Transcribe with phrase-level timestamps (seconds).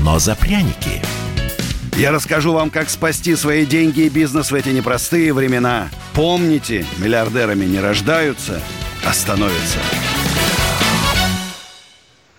[0.00, 1.02] но за пряники.
[1.96, 5.90] Я расскажу вам, как спасти свои деньги и бизнес в эти непростые времена.
[6.14, 8.60] Помните, миллиардерами не рождаются,
[9.04, 9.78] а становятся.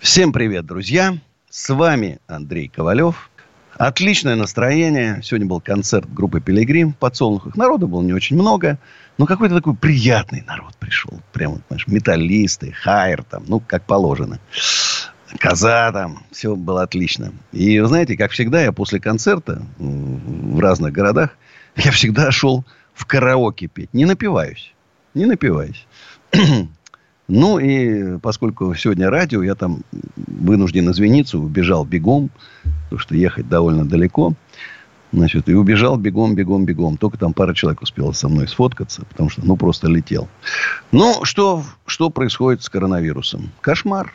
[0.00, 1.16] Всем привет, друзья!
[1.48, 3.30] С вами Андрей Ковалев.
[3.76, 5.20] Отличное настроение.
[5.22, 7.56] Сегодня был концерт группы «Пилигрим» в подсолнухах.
[7.56, 8.78] Народу было не очень много,
[9.18, 11.20] но какой-то такой приятный народ пришел.
[11.32, 14.40] Прямо, знаешь, металлисты, хайр там, ну, как положено.
[15.38, 17.32] Коза там, все было отлично.
[17.52, 21.30] И, вы знаете, как всегда, я после концерта в разных городах,
[21.76, 22.64] я всегда шел
[22.94, 23.92] в караоке петь.
[23.92, 24.72] Не напиваюсь.
[25.14, 25.86] Не напиваюсь.
[27.26, 29.82] Ну, и поскольку сегодня радио, я там
[30.14, 32.28] вынужден извиниться, убежал бегом,
[32.62, 34.34] потому что ехать довольно далеко.
[35.10, 36.98] Значит, и убежал бегом, бегом, бегом.
[36.98, 40.28] Только там пара человек успела со мной сфоткаться, потому что, ну, просто летел.
[40.92, 43.52] Ну, что, что происходит с коронавирусом?
[43.62, 44.12] Кошмар.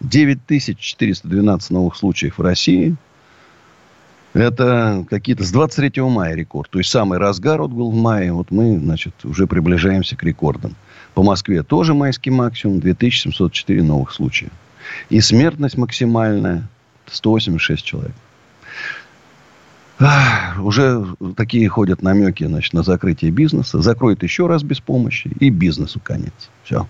[0.00, 2.96] 9412 новых случаев в России.
[4.34, 6.70] Это какие-то с 23 мая рекорд.
[6.70, 8.32] То есть самый разгар вот был в мае.
[8.32, 10.76] Вот мы, значит, уже приближаемся к рекордам.
[11.14, 12.80] По Москве тоже майский максимум.
[12.80, 14.50] 2704 новых случая.
[15.08, 16.68] И смертность максимальная
[17.06, 18.14] 186 человек.
[19.98, 21.04] Ах, уже
[21.36, 23.80] такие ходят намеки значит, на закрытие бизнеса.
[23.80, 25.30] Закроют еще раз без помощи.
[25.40, 26.50] И бизнесу конец.
[26.62, 26.86] Все.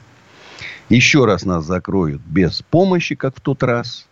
[0.89, 4.07] Еще раз нас закроют без помощи, как в тот раз.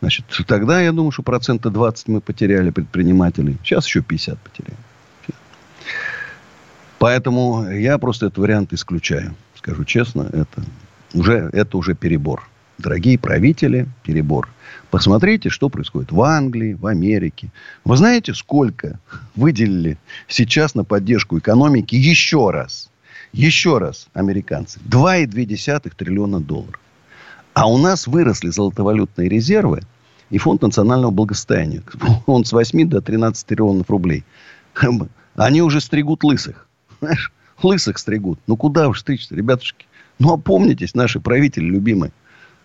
[0.00, 3.56] Значит, тогда, я думаю, что процента 20 мы потеряли предпринимателей.
[3.62, 4.78] Сейчас еще 50 потеряем.
[6.98, 9.34] Поэтому я просто этот вариант исключаю.
[9.54, 10.62] Скажу честно, это
[11.14, 12.48] уже, это уже перебор.
[12.78, 14.48] Дорогие правители, перебор.
[14.90, 17.50] Посмотрите, что происходит в Англии, в Америке.
[17.84, 18.98] Вы знаете, сколько
[19.34, 19.98] выделили
[20.28, 22.90] сейчас на поддержку экономики еще раз?
[23.32, 24.80] Еще раз, американцы.
[24.88, 26.80] 2,2 триллиона долларов.
[27.54, 29.82] А у нас выросли золотовалютные резервы
[30.30, 31.82] и фонд национального благосостояния.
[32.26, 34.24] Он с 8 до 13 триллионов рублей.
[35.34, 36.66] Они уже стригут лысых.
[37.62, 38.38] Лысых стригут.
[38.46, 39.86] Ну, куда вы стричь ребятушки?
[40.18, 42.12] Ну, опомнитесь, наши правители любимые.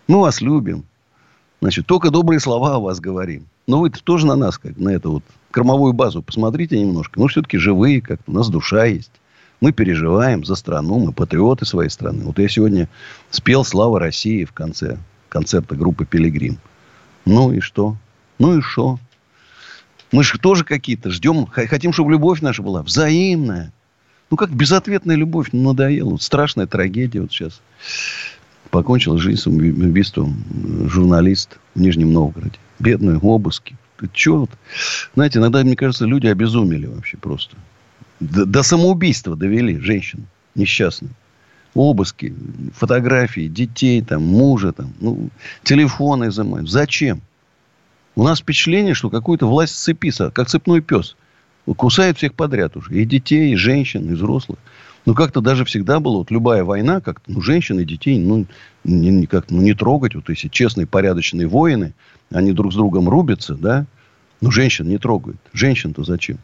[0.08, 0.84] Мы вас любим.
[1.60, 3.46] Значит, только добрые слова о вас говорим.
[3.66, 7.20] Но вы тоже на нас, как на эту вот кормовую базу, посмотрите немножко.
[7.20, 9.12] Мы все-таки живые как-то, у нас душа есть.
[9.62, 12.24] Мы переживаем за страну, мы патриоты своей страны.
[12.24, 12.88] Вот я сегодня
[13.30, 16.58] спел «Слава России» в конце концерта группы «Пилигрим».
[17.26, 17.96] Ну и что?
[18.40, 18.98] Ну и что?
[20.10, 23.72] Мы же тоже какие-то ждем, хотим, чтобы любовь наша была взаимная.
[24.32, 26.10] Ну, как безответная любовь, ну, надоела.
[26.10, 27.60] Вот страшная трагедия вот сейчас.
[28.70, 30.42] Покончил жизнь самоубийством
[30.88, 32.58] журналист в Нижнем Новгороде.
[32.80, 33.76] Бедные обыски.
[34.12, 34.50] Че вот?
[35.14, 37.56] Знаете, иногда, мне кажется, люди обезумели вообще просто.
[38.22, 41.10] До, самоубийства довели женщин несчастных.
[41.74, 42.34] Обыски,
[42.74, 45.30] фотографии детей, там, мужа, там, ну,
[45.64, 46.70] телефоны изымают.
[46.70, 47.22] Зачем?
[48.14, 51.16] У нас впечатление, что какую-то власть с как цепной пес.
[51.64, 52.94] Кусает всех подряд уже.
[52.94, 54.58] И детей, и женщин, и взрослых.
[55.06, 58.46] Ну, как-то даже всегда было, вот любая война, как-то, ну, женщин и детей, ну,
[58.84, 60.14] не, как, ну, не трогать.
[60.14, 61.94] Вот если честные, порядочные воины,
[62.30, 63.86] они друг с другом рубятся, да,
[64.40, 65.38] ну, женщин не трогают.
[65.52, 66.38] Женщин-то зачем?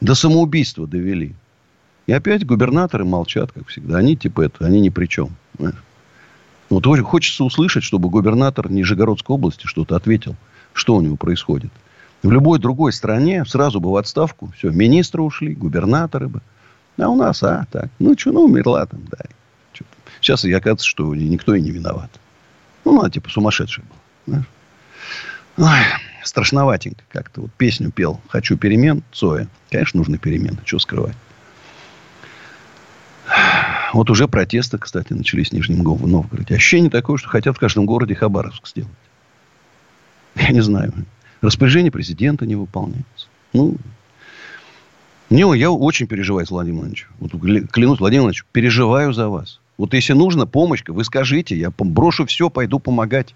[0.00, 1.34] До самоубийства довели.
[2.06, 3.98] И опять губернаторы молчат, как всегда.
[3.98, 5.30] Они типа это, они ни при чем.
[6.68, 10.34] Вот хочется услышать, чтобы губернатор Нижегородской области что-то ответил,
[10.72, 11.70] что у него происходит.
[12.22, 14.52] В любой другой стране сразу бы в отставку.
[14.56, 16.40] Все, министры ушли, губернаторы бы.
[16.98, 17.88] А у нас, а, так.
[17.98, 19.18] Ну, что, ну, умерла там, да.
[20.20, 22.10] Сейчас и оказывается, что никто и не виноват.
[22.84, 23.84] Ну, она типа сумасшедшая
[24.26, 24.44] была.
[25.58, 25.80] Ой
[26.26, 27.42] страшноватенько как-то.
[27.42, 29.48] Вот песню пел «Хочу перемен» Цоя.
[29.70, 30.58] Конечно, нужны перемены.
[30.64, 31.16] Что скрывать?
[33.92, 36.54] Вот уже протесты, кстати, начались в Нижнем Новгороде.
[36.54, 38.90] Ощущение такое, что хотят в каждом городе Хабаровск сделать.
[40.34, 40.92] Я не знаю.
[41.40, 43.28] Распоряжение президента не выполняется.
[43.52, 43.76] Ну,
[45.30, 47.06] не, я очень переживаю за Владимира Владимировича.
[47.18, 47.30] Вот,
[47.70, 49.60] клянусь, Владимир Владимирович, переживаю за вас.
[49.76, 53.34] Вот если нужна помощь, вы скажите, я брошу все, пойду помогать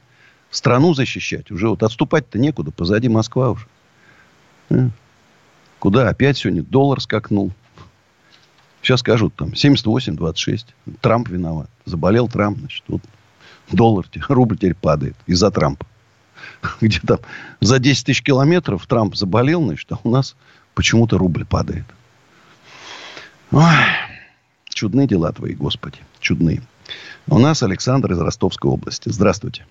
[0.50, 1.50] страну защищать.
[1.50, 2.70] Уже вот отступать-то некуда.
[2.70, 3.67] Позади Москва уже.
[4.70, 4.88] Э?
[5.79, 7.52] Куда опять сегодня доллар скакнул?
[8.82, 10.67] Сейчас скажут там 78-26.
[11.00, 11.70] Трамп виноват.
[11.85, 13.02] Заболел Трамп, значит, вот
[13.70, 15.87] доллар, рубль теперь падает из-за Трампа.
[16.81, 17.19] где там
[17.61, 20.37] за 10 тысяч километров Трамп заболел, значит, а у нас
[20.75, 21.85] почему-то рубль падает.
[23.50, 23.64] Ой,
[24.69, 26.62] чудные дела твои, Господи, чудные.
[27.26, 29.08] У нас Александр из Ростовской области.
[29.08, 29.67] Здравствуйте.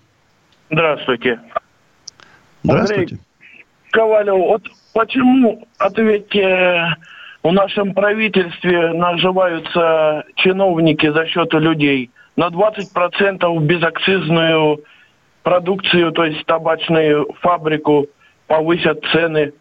[0.70, 1.40] Здравствуйте.
[2.64, 3.16] Здравствуйте.
[3.16, 3.26] Андрей
[3.92, 4.64] Ковалев, вот
[4.94, 6.96] почему, ответьте,
[7.42, 14.84] в нашем правительстве наживаются чиновники за счет людей на 20% безакцизную
[15.44, 18.08] продукцию, то есть табачную фабрику,
[18.48, 19.54] повысят цены.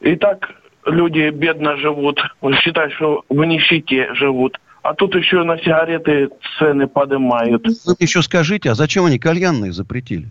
[0.00, 0.50] И так
[0.86, 2.20] люди бедно живут,
[2.62, 4.58] считают, что в нищете живут.
[4.82, 7.66] А тут еще на сигареты цены поднимают.
[7.66, 10.28] Вы еще скажите, а зачем они кальянные запретили?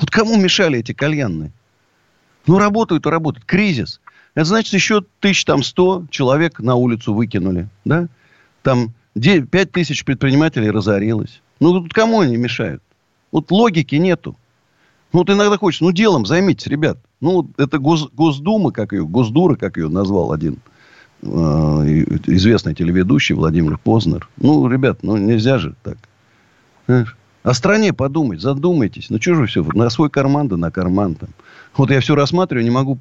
[0.00, 1.52] Вот кому мешали эти кальянные?
[2.46, 3.44] Ну, работают и работают.
[3.44, 4.00] Кризис.
[4.34, 7.68] Это значит, еще тысяч там сто человек на улицу выкинули.
[7.84, 8.08] Да?
[8.62, 11.40] Там пять тысяч предпринимателей разорилось.
[11.60, 12.82] Ну, тут кому они мешают?
[13.32, 14.36] Вот логики нету.
[15.12, 16.98] Ну, вот иногда хочется, ну, делом займитесь, ребят.
[17.20, 20.58] Ну, это Гос, Госдума, как ее, Госдура, как ее назвал один
[21.22, 24.28] э, известный телеведущий Владимир Познер.
[24.36, 25.98] Ну, ребят, ну, нельзя же так.
[26.86, 27.17] Знаешь?
[27.42, 29.10] О стране подумать, задумайтесь.
[29.10, 31.30] Ну, что же все, на свой карман, да на карман там.
[31.76, 32.98] Вот я все рассматриваю, не могу,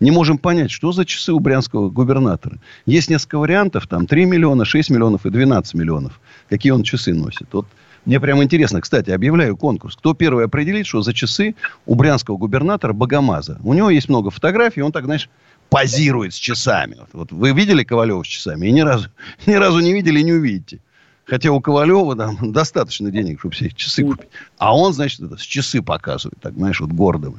[0.00, 2.58] не можем понять, что за часы у брянского губернатора.
[2.86, 6.18] Есть несколько вариантов, там 3 миллиона, 6 миллионов и 12 миллионов.
[6.48, 7.48] Какие он часы носит.
[7.52, 7.66] Вот
[8.06, 8.80] мне прямо интересно.
[8.80, 9.96] Кстати, объявляю конкурс.
[9.96, 11.54] Кто первый определит, что за часы
[11.84, 13.58] у брянского губернатора Богомаза.
[13.62, 15.28] У него есть много фотографий, он так, знаешь,
[15.68, 16.96] позирует с часами.
[17.12, 18.68] Вот вы видели Ковалева с часами?
[18.68, 19.08] И ни разу,
[19.46, 20.80] ни разу не видели и не увидите.
[21.26, 24.28] Хотя у Ковалева там достаточно денег, чтобы все часы купить.
[24.58, 26.38] А он, значит, это с часы показывает.
[26.40, 27.34] Так, знаешь, вот гордо.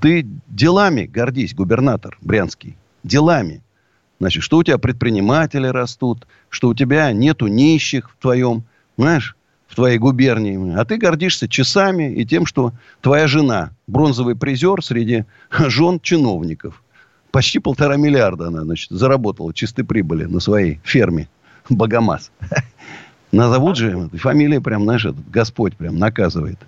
[0.00, 2.76] Ты делами гордись, губернатор Брянский.
[3.04, 3.62] Делами.
[4.18, 8.64] Значит, что у тебя предприниматели растут, что у тебя нету нищих в твоем,
[8.96, 9.36] знаешь,
[9.68, 10.74] в твоей губернии.
[10.74, 16.82] А ты гордишься часами и тем, что твоя жена бронзовый призер среди жен чиновников.
[17.30, 21.28] Почти полтора миллиарда она, значит, заработала чистой прибыли на своей ферме.
[21.68, 22.30] Богомаз.
[23.32, 26.58] Назовут же, фамилия прям, знаешь, Господь прям наказывает.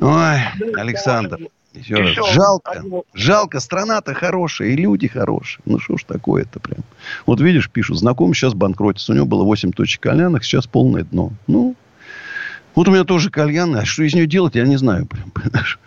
[0.00, 0.38] Ой,
[0.76, 1.38] Александр.
[1.72, 2.34] Еще раз.
[2.34, 2.82] Жалко.
[3.14, 3.60] Жалко.
[3.60, 5.62] Страна-то хорошая, и люди хорошие.
[5.64, 6.80] Ну, что ж такое-то прям.
[7.24, 9.12] Вот видишь, пишут, знакомый сейчас банкротится.
[9.12, 11.32] У него было 8 точек кальянных, сейчас полное дно.
[11.46, 11.74] Ну,
[12.74, 13.78] вот у меня тоже кальяны.
[13.78, 15.06] А что из нее делать, я не знаю.
[15.06, 15.78] Прям, понимаешь?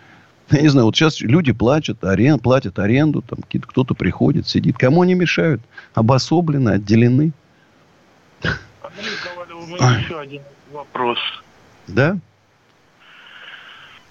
[0.50, 4.78] Я не знаю, вот сейчас люди платят, арен, платят аренду, там кто-то приходит, сидит.
[4.78, 5.60] Кому они мешают?
[5.94, 7.32] Обособлены, отделены.
[8.96, 11.18] Ковалев, у меня еще один вопрос.
[11.86, 12.16] Да?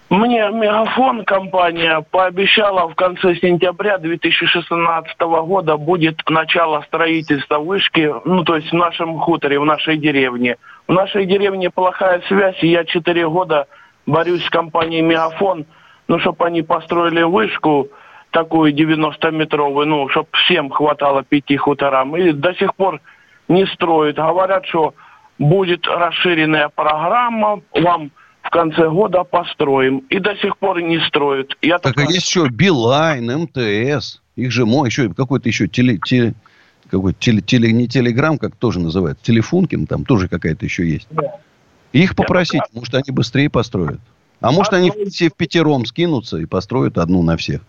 [0.10, 8.56] Мне Мегафон компания пообещала в конце сентября 2016 года будет начало строительства вышки, ну то
[8.56, 10.58] есть в нашем хуторе, в нашей деревне.
[10.88, 13.68] В нашей деревне плохая связь, и я четыре года
[14.06, 15.66] борюсь с компанией Мегафон,
[16.08, 17.90] ну чтобы они построили вышку
[18.30, 22.16] такую 90-метровую, ну чтобы всем хватало пяти хуторам.
[22.16, 23.02] И до сих пор
[23.48, 24.18] не строят.
[24.18, 24.94] Говорят, что
[25.38, 28.12] будет расширенная программа, вам
[28.42, 30.00] в конце года построим.
[30.10, 31.58] И до сих пор не строят.
[31.62, 34.22] Я так, так а есть еще Билайн, МТС.
[34.36, 36.34] Их же мой, еще какой-то еще теле, теле,
[36.90, 41.08] какой теле, теле, не телеграм, как тоже называют, телефункин, там тоже какая-то еще есть.
[41.10, 41.40] Да.
[41.94, 44.02] Их попросить, Я может, они быстрее построят.
[44.42, 47.62] А может, они все в пятером скинутся и построят одну на всех.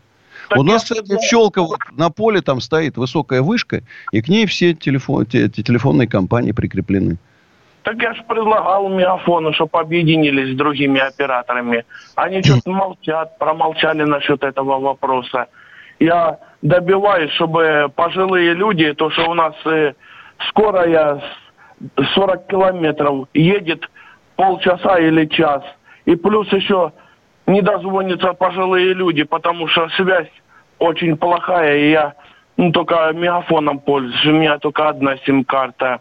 [0.48, 3.82] Так У нас, кстати, в Щелково на поле там стоит высокая вышка,
[4.12, 7.18] и к ней все телефон, те, те телефонные компании прикреплены.
[7.82, 11.84] Так я же предлагал Мегафону, чтобы объединились с другими операторами.
[12.16, 15.46] Они что-то молчат, промолчали насчет этого вопроса.
[16.00, 19.94] Я добиваюсь, чтобы пожилые люди, то, что у нас э,
[20.48, 21.22] скорая
[22.14, 23.88] 40 километров едет
[24.34, 25.62] полчаса или час,
[26.06, 26.92] и плюс еще
[27.46, 30.28] не дозвонятся пожилые люди, потому что связь
[30.78, 32.14] очень плохая, и я
[32.56, 34.24] ну, только мегафоном пользуюсь.
[34.26, 36.00] У меня только одна сим-карта.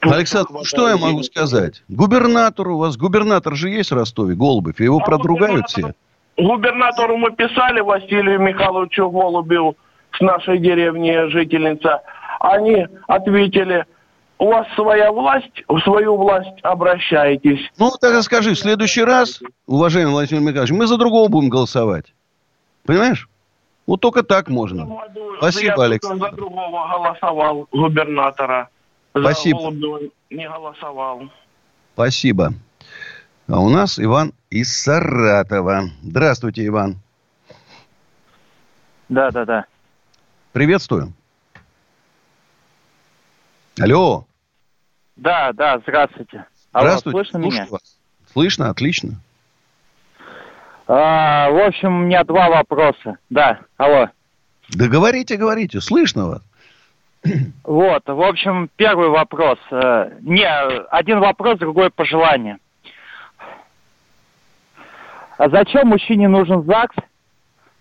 [0.00, 1.82] Александр, ну, что я могу сказать?
[1.88, 5.92] Губернатор у вас, губернатор же есть в Ростове, Голубев, его а продругают все.
[6.36, 9.76] Губернатору мы писали, Василию Михайловичу Голубеву,
[10.12, 12.02] с нашей деревни жительница.
[12.40, 13.86] Они ответили,
[14.38, 17.60] у вас своя власть, в свою власть обращаетесь.
[17.78, 22.06] Ну, тогда скажи, в следующий раз, уважаемый Владимир Михайлович, мы за другого будем голосовать.
[22.84, 23.28] Понимаешь?
[23.86, 24.88] Вот только так можно.
[25.38, 26.30] Спасибо, Я Александр.
[26.30, 28.68] за другого голосовал, губернатора.
[29.10, 29.70] Спасибо.
[30.30, 31.22] не голосовал.
[31.94, 32.54] Спасибо.
[33.48, 35.90] А у нас Иван из Саратова.
[36.02, 36.96] Здравствуйте, Иван.
[39.08, 39.66] Да, да, да.
[40.52, 41.12] Приветствую.
[43.80, 44.26] Алло.
[45.16, 46.46] Да, да, здравствуйте.
[46.72, 47.16] Алло, здравствуйте.
[47.16, 47.66] Слышно Слушаю меня?
[47.70, 47.98] Вас.
[48.32, 49.20] Слышно, отлично.
[50.94, 53.16] А, в общем, у меня два вопроса.
[53.30, 54.10] Да, алло.
[54.68, 56.42] Да говорите, говорите, слышно вас.
[57.64, 59.58] Вот, в общем, первый вопрос.
[59.70, 62.58] Э, не, один вопрос, другой пожелание.
[65.38, 66.96] А зачем мужчине нужен ЗАГС?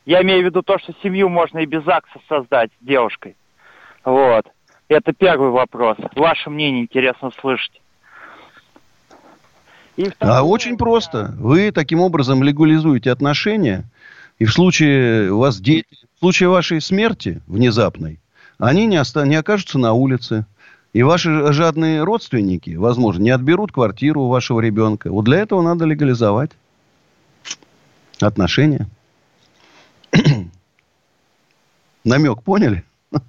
[0.05, 3.35] Я имею в виду то, что семью можно и без ЗАГСа создать с девушкой.
[4.05, 4.45] Вот.
[4.87, 5.97] Это первый вопрос.
[6.15, 7.81] Ваше мнение интересно слышать.
[9.97, 11.35] И второе, а очень просто.
[11.37, 13.89] Вы таким образом легализуете отношения,
[14.39, 18.19] и в случае у вас дети, в случае вашей смерти внезапной,
[18.57, 20.45] они не, оста- не окажутся на улице.
[20.93, 25.09] И ваши жадные родственники, возможно, не отберут квартиру у вашего ребенка.
[25.09, 26.51] Вот для этого надо легализовать
[28.19, 28.87] отношения.
[32.03, 32.83] Намек поняли?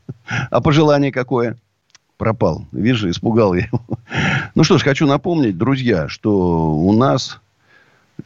[0.50, 1.58] А пожелание какое?
[2.22, 2.66] Пропал.
[2.70, 3.82] Вижу, испугал я его.
[4.54, 7.40] Ну что ж, хочу напомнить, друзья, что у нас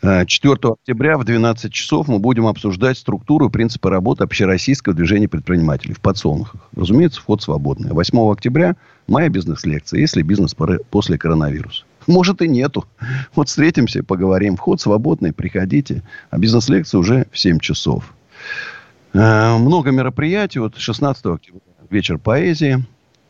[0.03, 5.29] 4 э, октября в 12 часов мы будем обсуждать структуру и принципы работы общероссийского движения
[5.29, 6.61] предпринимателей в подсолнухах.
[6.77, 7.93] Разумеется, вход свободный.
[7.93, 8.77] 8 октября
[9.07, 10.55] моя бизнес-лекция, если бизнес
[10.91, 11.85] после коронавируса.
[12.07, 12.85] Может и нету.
[13.35, 14.59] Вот встретимся, поговорим.
[14.59, 16.03] Вход свободный, приходите.
[16.29, 18.13] А бизнес-лекция уже в 7 часов.
[19.15, 20.59] Э, много мероприятий.
[20.59, 22.85] Вот 16 октября вечер поэзии.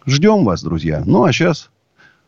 [0.07, 1.03] Ждем вас, друзья.
[1.05, 1.71] Ну, а сейчас...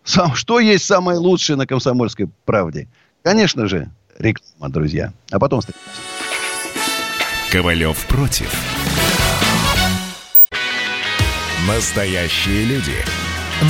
[0.05, 2.89] Сам, что есть самое лучшее на «Комсомольской правде»?
[3.23, 5.13] Конечно же, реклама, друзья.
[5.31, 5.87] А потом встретимся.
[7.53, 8.51] Ковалев против.
[11.67, 12.95] Настоящие люди.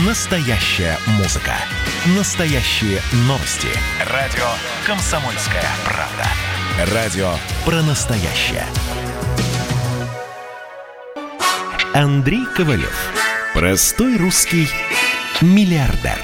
[0.06, 1.54] Настоящая музыка.
[2.16, 3.68] Настоящие новости.
[4.08, 4.46] Радио
[4.86, 6.94] «Комсомольская правда».
[6.94, 7.32] Радио
[7.64, 8.64] про настоящее.
[11.92, 13.27] Андрей Ковалев.
[13.54, 14.68] Простой русский
[15.40, 16.18] миллиардер.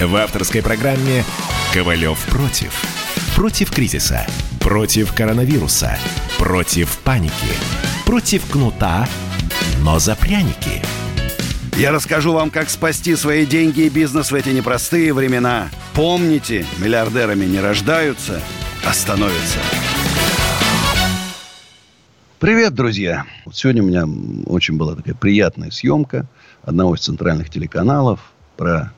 [0.00, 1.24] В авторской программе
[1.72, 2.72] «Ковалев против».
[3.34, 4.26] Против кризиса.
[4.60, 5.98] Против коронавируса.
[6.38, 7.32] Против паники.
[8.04, 9.08] Против кнута,
[9.80, 10.82] но за пряники.
[11.76, 15.70] Я расскажу вам, как спасти свои деньги и бизнес в эти непростые времена.
[15.94, 18.40] Помните, миллиардерами не рождаются,
[18.84, 19.58] а становятся.
[22.38, 23.24] Привет, друзья!
[23.52, 24.04] Сегодня у меня
[24.46, 26.26] очень была такая приятная съемка
[26.62, 28.92] одного из центральных телеканалов про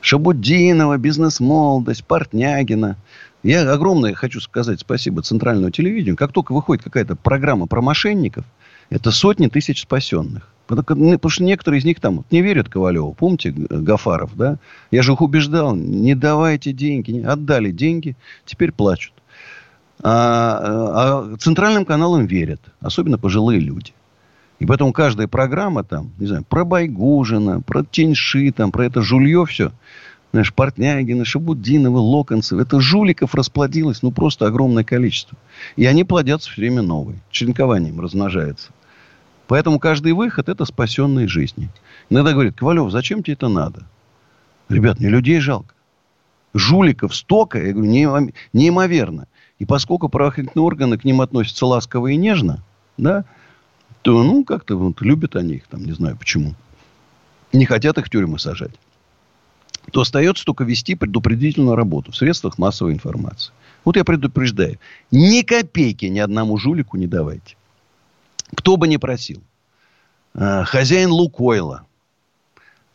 [0.00, 2.96] Шабудинова, бизнес-молодость, Портнягина.
[3.42, 6.16] Я огромное хочу сказать спасибо центральному телевидению.
[6.16, 8.44] Как только выходит какая-то программа про мошенников,
[8.90, 10.50] это сотни тысяч спасенных.
[10.66, 13.12] Потому что некоторые из них там не верят Ковалеву.
[13.12, 14.58] Помните Гафаров, да?
[14.90, 17.22] Я же их убеждал, не давайте деньги.
[17.22, 19.12] Отдали деньги, теперь плачут.
[20.02, 22.60] А, а центральным каналам верят.
[22.80, 23.92] Особенно пожилые люди.
[24.58, 29.44] И поэтому каждая программа там, не знаю, про Байгужина, про Теньши, там, про это жулье
[29.46, 29.72] все.
[30.32, 32.58] Знаешь, Портнягина, Шабудинова, Локонцев.
[32.58, 35.38] Это жуликов расплодилось, ну, просто огромное количество.
[35.76, 37.20] И они плодятся все время новые.
[37.30, 38.72] Черенкованием размножаются.
[39.46, 41.68] Поэтому каждый выход– это спасенные жизни.
[42.10, 43.86] Иногда говорят, Ковалев, зачем тебе это надо?
[44.68, 45.74] Ребят, мне людей жалко.
[46.54, 49.28] Жуликов столько, я говорю, неимоверно.
[49.58, 52.64] И поскольку правоохранительные органы к ним относятся ласково и нежно,
[52.96, 53.24] да,
[54.04, 56.54] то, ну, как-то вот, любят они их, там, не знаю почему.
[57.54, 58.74] Не хотят их в тюрьмы сажать.
[59.92, 63.54] То остается только вести предупредительную работу в средствах массовой информации.
[63.82, 64.78] Вот я предупреждаю.
[65.10, 67.56] Ни копейки ни одному жулику не давайте.
[68.54, 69.42] Кто бы ни просил.
[70.34, 71.86] А, хозяин Лукойла.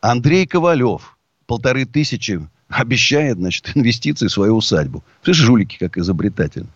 [0.01, 1.17] Андрей Ковалев.
[1.47, 5.03] Полторы тысячи обещает, значит, инвестиции в свою усадьбу.
[5.23, 6.67] Слышишь, жулики как изобретатель.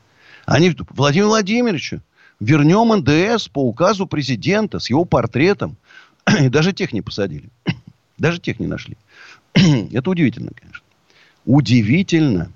[0.47, 1.93] Они, Владимир Владимирович,
[2.43, 5.77] вернем НДС по указу президента с его портретом.
[6.41, 7.50] И даже тех не посадили.
[8.17, 8.97] Даже тех не нашли.
[9.53, 10.83] Это удивительно, конечно.
[11.45, 12.51] Удивительно.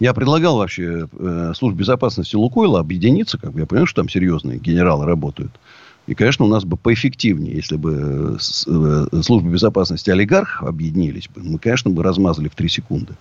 [0.00, 4.58] Я предлагал вообще э, службе безопасности Лукойла объединиться, как бы я понимаю, что там серьезные
[4.58, 5.52] генералы работают.
[6.06, 11.42] И, конечно, у нас бы поэффективнее, если бы э, э, служба безопасности олигархов объединились бы.
[11.42, 13.14] Мы, конечно, бы размазали в три секунды.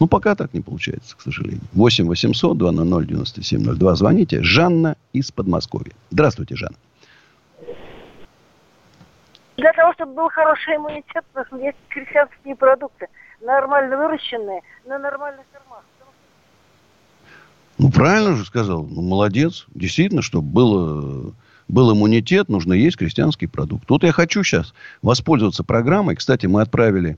[0.00, 1.60] Но пока так не получается, к сожалению.
[1.74, 3.94] 8 800 200 9702.
[3.96, 4.42] Звоните.
[4.42, 5.92] Жанна из Подмосковья.
[6.10, 6.76] Здравствуйте, Жанна.
[9.58, 13.08] Для того, чтобы был хороший иммунитет, нужны есть крестьянские продукты.
[13.42, 15.84] Нормально выращенные, на нормальных фермах.
[17.76, 18.84] Ну, правильно же сказал.
[18.84, 19.66] Ну, молодец.
[19.74, 21.34] Действительно, чтобы было,
[21.72, 23.88] был иммунитет, нужно есть крестьянский продукт.
[23.88, 26.14] Вот я хочу сейчас воспользоваться программой.
[26.14, 27.16] Кстати, мы отправили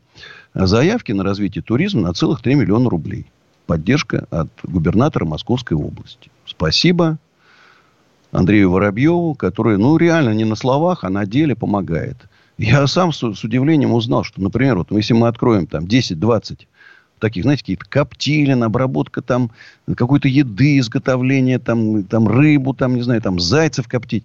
[0.54, 3.26] заявки на развитие туризма на целых 3 миллиона рублей.
[3.66, 6.30] Поддержка от губернатора Московской области.
[6.46, 7.18] Спасибо
[8.30, 12.16] Андрею Воробьеву, который, ну, реально не на словах, а на деле помогает.
[12.56, 16.66] Я сам с, с удивлением узнал, что, например, вот если мы откроем там 10-20
[17.18, 19.50] таких, знаете, какие-то коптилин, обработка там
[19.96, 24.24] какой-то еды, изготовление там, там рыбу, там, не знаю, там зайцев коптить.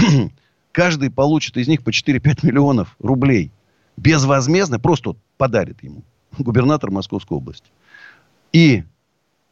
[0.72, 3.50] Каждый получит из них по 4-5 миллионов рублей.
[3.96, 6.02] Безвозмездно, просто подарит ему
[6.38, 7.70] губернатор Московской области.
[8.52, 8.84] И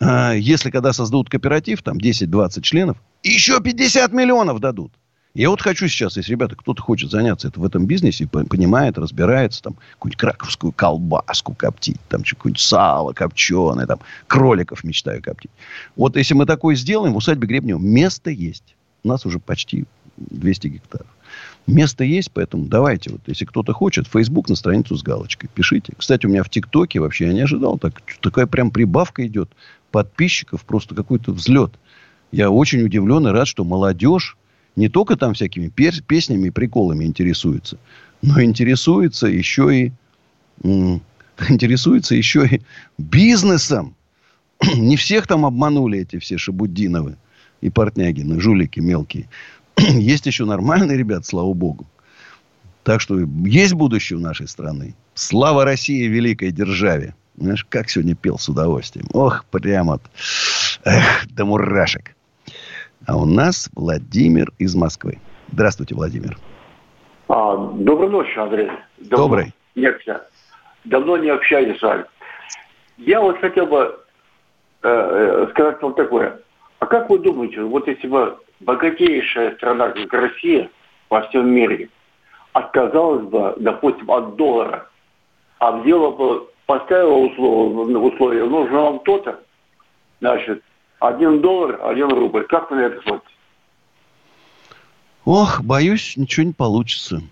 [0.00, 4.93] э, если когда создадут кооператив, там 10-20 членов, еще 50 миллионов дадут.
[5.35, 9.62] Я вот хочу сейчас, если, ребята, кто-то хочет заняться это, в этом бизнесе, понимает, разбирается,
[9.62, 15.50] там, какую-нибудь краковскую колбаску коптить, там, какое-нибудь сало копченое, там, кроликов мечтаю коптить.
[15.95, 18.75] Вот если мы такое сделаем, в усадьбе Гребнева место есть.
[19.05, 19.85] У нас уже почти
[20.30, 21.06] 200 гектаров.
[21.66, 25.92] Место есть, поэтому давайте, вот, если кто-то хочет, Facebook на страницу с галочкой, пишите.
[25.96, 29.50] Кстати, у меня в ТикТоке вообще я не ожидал, так, такая прям прибавка идет
[29.90, 31.72] подписчиков, просто какой-то взлет.
[32.32, 34.37] Я очень удивлен и рад, что молодежь
[34.76, 37.78] не только там всякими песнями и приколами интересуется,
[38.22, 39.92] но интересуется еще и
[41.48, 42.62] интересуется еще и
[42.96, 43.94] бизнесом.
[44.76, 47.16] Не всех там обманули эти все Шабуддиновы
[47.60, 49.28] и Портнягины, жулики мелкие.
[49.97, 51.87] Есть еще нормальные ребят, слава богу.
[52.82, 54.94] Так что есть будущее у нашей страны.
[55.14, 57.14] Слава России, великой державе.
[57.37, 59.06] Знаешь, как сегодня пел с удовольствием.
[59.12, 60.00] Ох, прямо
[60.85, 62.14] эх, до мурашек.
[63.06, 65.18] А у нас Владимир из Москвы.
[65.52, 66.38] Здравствуйте, Владимир.
[67.28, 68.70] А, доброй ночи, Андрей.
[68.99, 69.54] Давно Добрый.
[69.75, 69.92] Не,
[70.87, 72.04] давно не общались с вами.
[72.97, 73.99] Я вот хотел бы
[74.82, 76.40] э, э, сказать вам такое.
[76.78, 80.71] А как вы думаете, вот если бы богатейшая страна, как Россия,
[81.11, 81.88] во всем мире,
[82.53, 84.88] отказалась бы, допустим, от доллара,
[85.59, 89.41] а взяла бы, поставила условия, условия нужно вам то-то,
[90.21, 90.62] значит,
[90.99, 92.45] один доллар, один рубль.
[92.47, 93.35] Как вы на это смотрите?
[95.25, 97.23] Ох, боюсь, ничего не получится.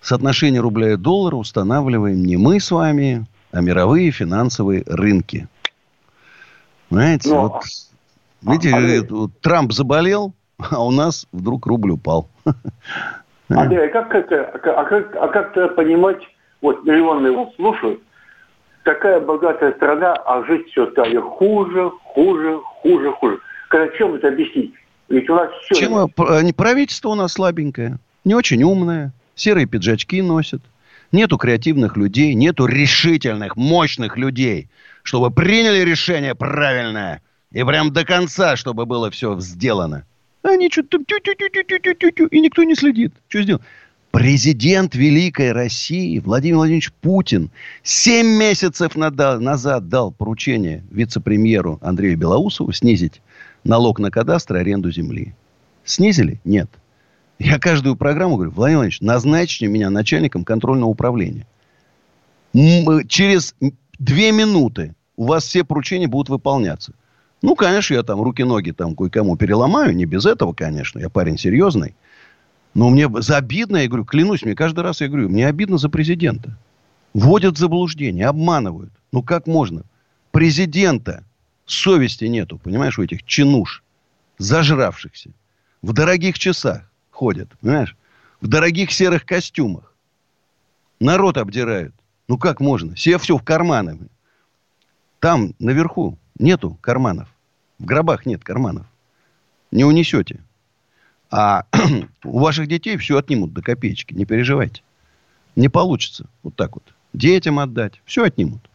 [0.00, 5.48] Соотношение рубля и доллара устанавливаем не мы с вами, а мировые финансовые рынки.
[6.90, 7.42] Знаете, Но...
[7.42, 7.62] вот
[8.46, 12.28] Видите, Андрей, вот, Трамп заболел, а у нас вдруг рубль упал.
[13.48, 16.22] Андрей, а как это, а как, а как-то понимать,
[16.60, 18.00] вот миллионы его слушают,
[18.84, 23.38] такая богатая страна, а жить все стали хуже, хуже, хуже, хуже.
[23.68, 24.74] Когда чем это объяснить?
[25.08, 25.74] Ведь у нас все...
[25.74, 26.54] Чем это...
[26.54, 30.62] правительство у нас слабенькое, не очень умное, серые пиджачки носят,
[31.12, 34.68] нету креативных людей, нету решительных, мощных людей,
[35.02, 37.22] чтобы приняли решение правильное–
[37.54, 40.04] и прям до конца, чтобы было все сделано.
[40.42, 43.14] Они что-то там тю-тю-тю-тю-тю-тю, и никто не следит.
[43.28, 43.62] Что сделал?
[44.10, 47.50] Президент Великой России Владимир Владимирович Путин
[47.82, 53.22] семь месяцев назад дал поручение вице-премьеру Андрею Белоусову снизить
[53.64, 55.34] налог на кадастр аренду земли.
[55.84, 56.40] Снизили?
[56.44, 56.70] Нет.
[57.38, 61.46] Я каждую программу говорю, Владимир Владимирович, назначьте меня начальником контрольного управления.
[63.08, 63.56] Через
[63.98, 66.92] две минуты у вас все поручения будут выполняться.
[67.44, 69.94] Ну, конечно, я там руки-ноги там кое-кому переломаю.
[69.94, 70.98] Не без этого, конечно.
[70.98, 71.94] Я парень серьезный.
[72.72, 75.90] Но мне за обидно, я говорю, клянусь, мне каждый раз я говорю, мне обидно за
[75.90, 76.56] президента.
[77.12, 78.94] Вводят в заблуждение, обманывают.
[79.12, 79.82] Ну, как можно?
[80.30, 81.22] Президента
[81.66, 83.82] совести нету, понимаешь, у этих чинуш,
[84.38, 85.28] зажравшихся.
[85.82, 87.94] В дорогих часах ходят, понимаешь?
[88.40, 89.94] В дорогих серых костюмах.
[90.98, 91.94] Народ обдирают.
[92.26, 92.94] Ну, как можно?
[92.94, 93.98] Все все в карманы.
[95.20, 97.33] Там, наверху, нету карманов.
[97.78, 98.86] В гробах нет карманов.
[99.70, 100.40] Не унесете.
[101.30, 101.64] А
[102.24, 104.14] у ваших детей все отнимут до копеечки.
[104.14, 104.82] Не переживайте.
[105.56, 106.26] Не получится.
[106.42, 106.94] Вот так вот.
[107.12, 108.00] Детям отдать.
[108.04, 108.68] Все отнимут.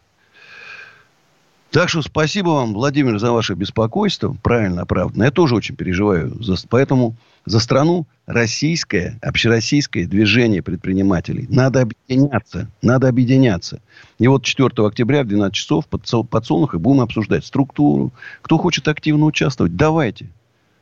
[1.71, 4.36] Так что спасибо вам, Владимир, за ваше беспокойство.
[4.41, 5.25] Правильно, оправданно.
[5.25, 6.36] Я тоже очень переживаю.
[6.43, 11.45] За, поэтому за страну российское, общероссийское движение предпринимателей.
[11.47, 12.67] Надо объединяться.
[12.82, 13.82] Надо объединяться.
[14.17, 18.12] И вот 4 октября в 12 часов под, под Солнухой будем обсуждать структуру.
[18.41, 20.27] Кто хочет активно участвовать, давайте.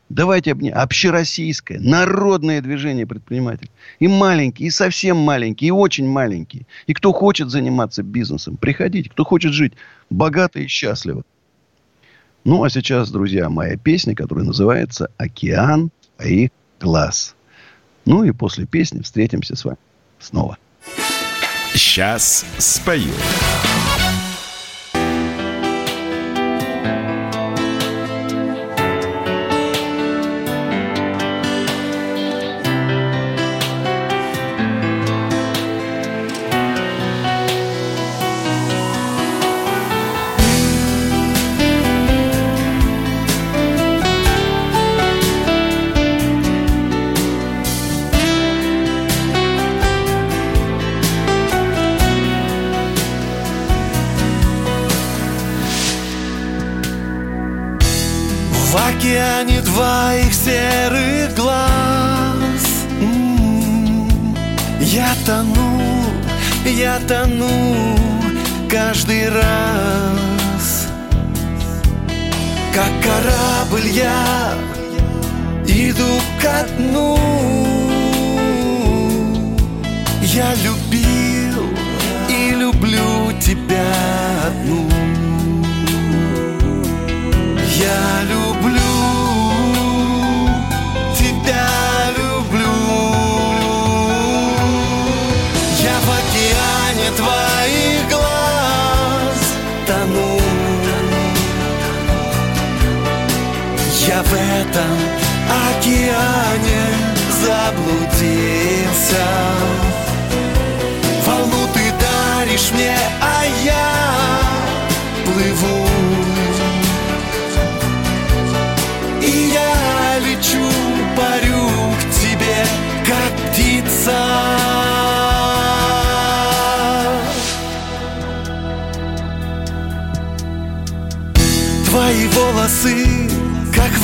[0.10, 0.74] Давайте обня...
[0.74, 3.72] общероссийское, народное движение предпринимателей.
[4.00, 6.65] И маленькие, и совсем маленькие, и очень маленькие.
[6.88, 9.10] И кто хочет заниматься бизнесом, приходите.
[9.10, 9.74] Кто хочет жить
[10.10, 11.24] богато и счастливо.
[12.46, 17.36] Ну, а сейчас, друзья, моя песня, которая называется «Океан твоих глаз».
[18.06, 19.78] Ну и после песни встретимся с вами
[20.20, 20.58] снова.
[21.74, 23.12] Сейчас спою.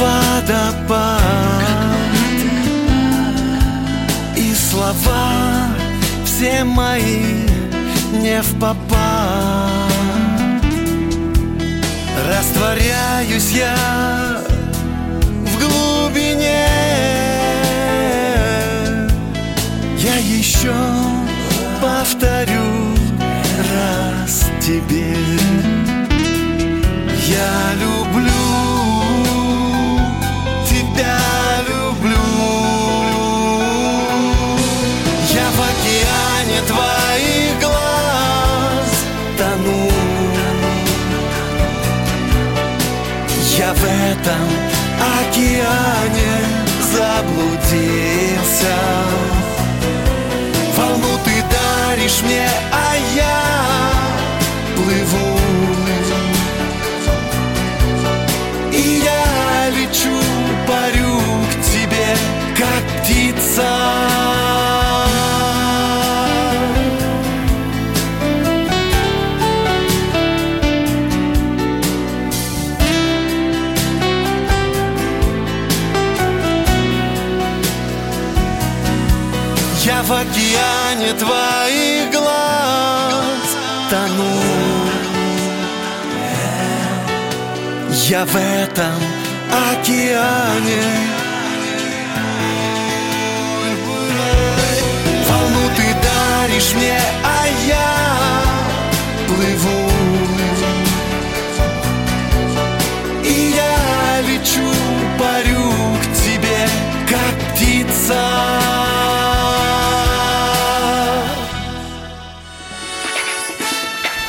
[0.03, 1.21] Водопад.
[4.35, 5.67] И слова
[6.25, 7.45] все мои
[8.21, 8.59] не в
[12.29, 13.75] Растворяюсь я
[15.45, 16.67] в глубине.
[19.97, 20.73] Я еще
[21.81, 22.95] повторю
[23.73, 25.15] раз тебе.
[27.25, 27.92] Я люблю
[45.43, 46.35] океане
[46.93, 48.82] заблудился
[88.25, 89.01] В этом
[89.51, 90.81] океане.
[95.27, 97.93] Волну ты даришь мне, а я
[99.27, 99.91] плыву.
[103.25, 104.71] И я лечу,
[105.19, 106.69] парю к тебе,
[107.09, 108.21] как птица.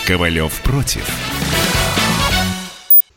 [0.04, 1.34] Ковалев против.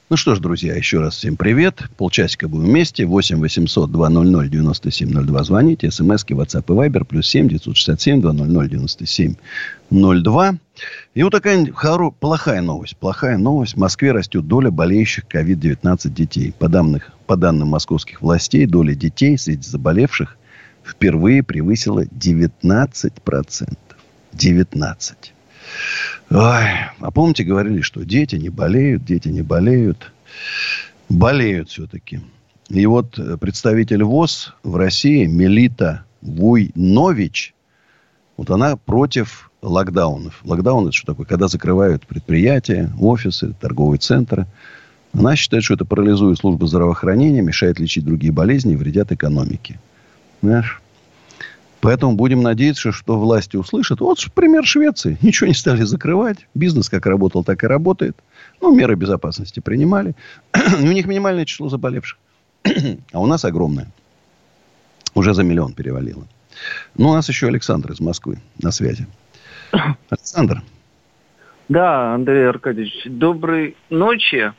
[0.10, 1.84] Ну что ж, друзья, еще раз всем привет.
[1.98, 3.06] Полчасика будем вместе.
[3.06, 5.44] 8 800 200 9702.
[5.44, 5.92] Звоните.
[5.92, 7.04] СМСки, WhatsApp и Viber.
[7.04, 10.56] Плюс 7 967 200 9702.
[11.14, 12.12] И вот такая хоро...
[12.12, 12.96] плохая новость.
[12.96, 13.74] Плохая новость.
[13.74, 16.54] В Москве растет доля болеющих COVID-19 детей.
[16.58, 20.38] По, данных, по данным московских властей, доля детей среди заболевших
[20.86, 23.78] впервые превысила 19%.
[24.34, 25.37] 19%.
[26.30, 26.66] Ой,
[27.00, 30.12] а помните, говорили, что дети не болеют, дети не болеют.
[31.10, 32.22] Болеют все-таки.
[32.70, 37.54] И вот представитель ВОЗ в России, Мелита Вуйнович,
[38.36, 40.42] вот она против локдаунов.
[40.44, 41.26] Локдаун это что такое?
[41.26, 44.48] Когда закрывают предприятия, офисы, торговые центры.
[45.14, 49.80] Она считает, что это парализует службу здравоохранения, мешает лечить другие болезни и вредят экономике.
[50.42, 50.82] Знаешь?
[51.82, 54.00] Поэтому будем надеяться, что власти услышат.
[54.02, 55.18] Вот пример Швеции.
[55.22, 56.48] Ничего не стали закрывать.
[56.54, 58.18] Бизнес как работал, так и работает.
[58.62, 60.16] Ну, меры безопасности принимали.
[60.80, 62.18] у них минимальное число заболевших.
[63.12, 63.88] а у нас огромное.
[65.14, 66.28] Уже за миллион перевалило.
[66.96, 69.08] Ну, у нас еще Александр из Москвы на связи.
[70.10, 70.64] Александр.
[71.70, 74.54] Да, Андрей Аркадьевич, доброй ночи.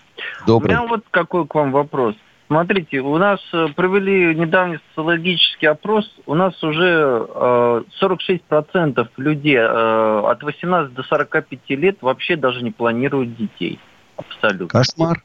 [0.47, 0.77] Добрый.
[0.77, 2.15] У меня вот какой к вам вопрос.
[2.49, 10.21] Смотрите, у нас э, провели недавний социологический опрос, у нас уже э, 46% людей э,
[10.25, 13.79] от 18 до 45 лет вообще даже не планируют детей.
[14.17, 14.69] Абсолютно.
[14.69, 15.23] Кошмар.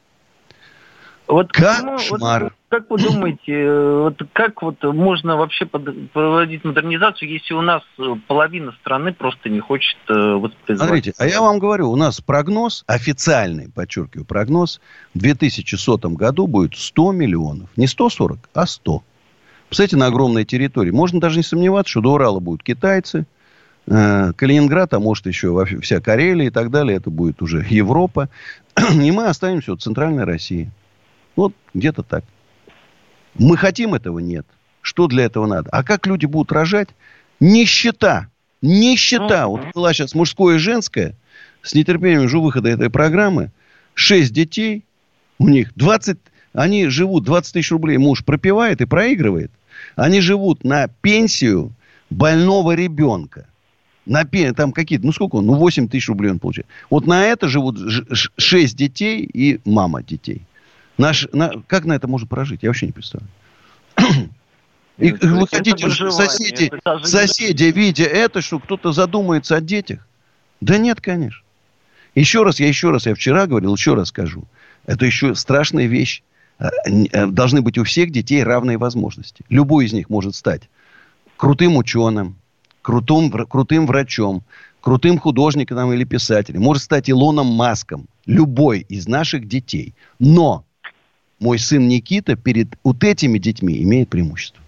[1.28, 2.44] Вот, Кошмар.
[2.44, 7.62] Вот, как вы думаете, э, вот как вот можно вообще под, проводить модернизацию, если у
[7.62, 10.80] нас э, половина страны просто не хочет э, воспроизводить?
[10.80, 14.82] Смотрите, а я вам говорю, у нас прогноз, официальный, подчеркиваю, прогноз,
[15.14, 17.70] в 2100 году будет 100 миллионов.
[17.78, 19.04] Не 140, а 100.
[19.68, 20.92] Представляете, на огромной территории.
[20.92, 23.26] Можно даже не сомневаться, что до Урала будут китайцы,
[23.88, 26.98] э, Калининград, а может еще вся Карелия и так далее.
[26.98, 28.30] Это будет уже Европа.
[28.94, 30.70] И мы останемся в центральной России.
[31.36, 32.24] Вот где-то так.
[33.36, 34.20] Мы хотим этого?
[34.20, 34.46] Нет.
[34.82, 35.70] Что для этого надо?
[35.72, 36.90] А как люди будут рожать?
[37.40, 38.28] Нищета.
[38.62, 39.48] Нищета.
[39.48, 41.16] Вот была сейчас мужское и женское.
[41.62, 43.52] С нетерпением жду выхода этой программы.
[43.94, 44.84] Шесть детей.
[45.40, 46.18] У них 20...
[46.54, 47.98] Они живут 20 тысяч рублей.
[47.98, 49.52] Муж пропивает и проигрывает.
[49.96, 51.72] Они живут на пенсию
[52.10, 53.48] больного ребенка.
[54.06, 54.54] На пен...
[54.54, 55.46] Там какие-то, ну сколько он?
[55.48, 56.68] Ну 8 тысяч рублей он получает.
[56.90, 57.80] Вот на это живут
[58.38, 60.44] 6 детей и мама детей.
[60.98, 62.64] Наш, на, как на это можно прожить?
[62.64, 63.32] Я вообще не представляю.
[64.98, 66.72] И это, вы хотите, соседи,
[67.04, 70.08] соседи, видя это, что кто-то задумается о детях?
[70.62, 71.42] Да нет, конечно.
[72.14, 74.44] Еще раз, я еще раз, я вчера говорил, еще раз скажу.
[74.86, 76.22] Это еще страшная вещь.
[76.60, 79.44] А, э, должны быть у всех детей равные возможности.
[79.50, 80.70] Любой из них может стать
[81.38, 82.38] крутым ученым,
[82.84, 84.44] крутым, крутым врачом,
[84.80, 86.62] крутым художником или писателем.
[86.62, 88.08] Может стать Илоном Маском.
[88.26, 89.96] Любой из наших детей.
[90.20, 90.66] Но
[91.44, 94.62] мой сын Никита перед вот этими детьми имеет преимущество.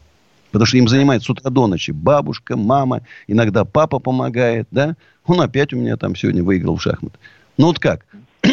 [0.52, 4.98] Потому что им занимается с утра до ночи бабушка, мама, иногда папа помогает, да.
[5.26, 7.18] Он опять у меня там сегодня выиграл в шахматы.
[7.58, 8.06] Ну вот как?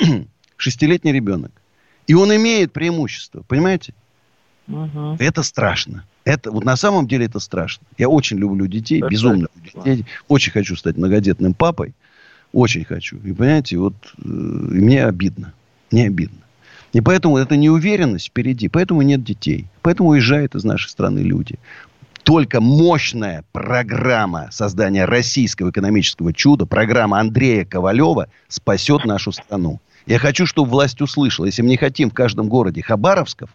[0.56, 1.50] Шестилетний ребенок.
[2.06, 3.92] И он имеет преимущество, понимаете?
[4.68, 5.16] Угу.
[5.18, 6.04] Это страшно.
[6.24, 7.84] Это, вот на самом деле это страшно.
[7.98, 10.06] Я очень люблю детей, это безумно люблю детей.
[10.28, 11.94] Очень хочу стать многодетным папой.
[12.52, 13.16] Очень хочу.
[13.18, 15.52] И понимаете, вот э, мне обидно.
[15.90, 16.38] Мне обидно.
[16.92, 18.68] И поэтому это неуверенность впереди.
[18.68, 19.66] Поэтому нет детей.
[19.82, 21.58] Поэтому уезжают из нашей страны люди.
[22.22, 29.80] Только мощная программа создания российского экономического чуда, программа Андрея Ковалева спасет нашу страну.
[30.06, 31.46] Я хочу, чтобы власть услышала.
[31.46, 33.50] Если мы не хотим в каждом городе Хабаровсков,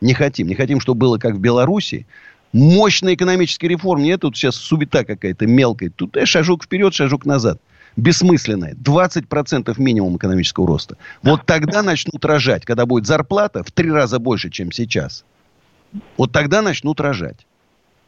[0.00, 2.06] не хотим, не хотим, чтобы было как в Беларуси,
[2.52, 4.02] мощная экономическая реформа.
[4.02, 5.90] Не тут сейчас субита какая-то мелкая.
[5.90, 7.60] Тут э, шажок вперед, шажок назад
[7.98, 8.74] бессмысленное.
[8.74, 10.96] 20% минимум экономического роста.
[11.22, 15.24] Вот тогда начнут рожать, когда будет зарплата в три раза больше, чем сейчас.
[16.16, 17.46] Вот тогда начнут рожать.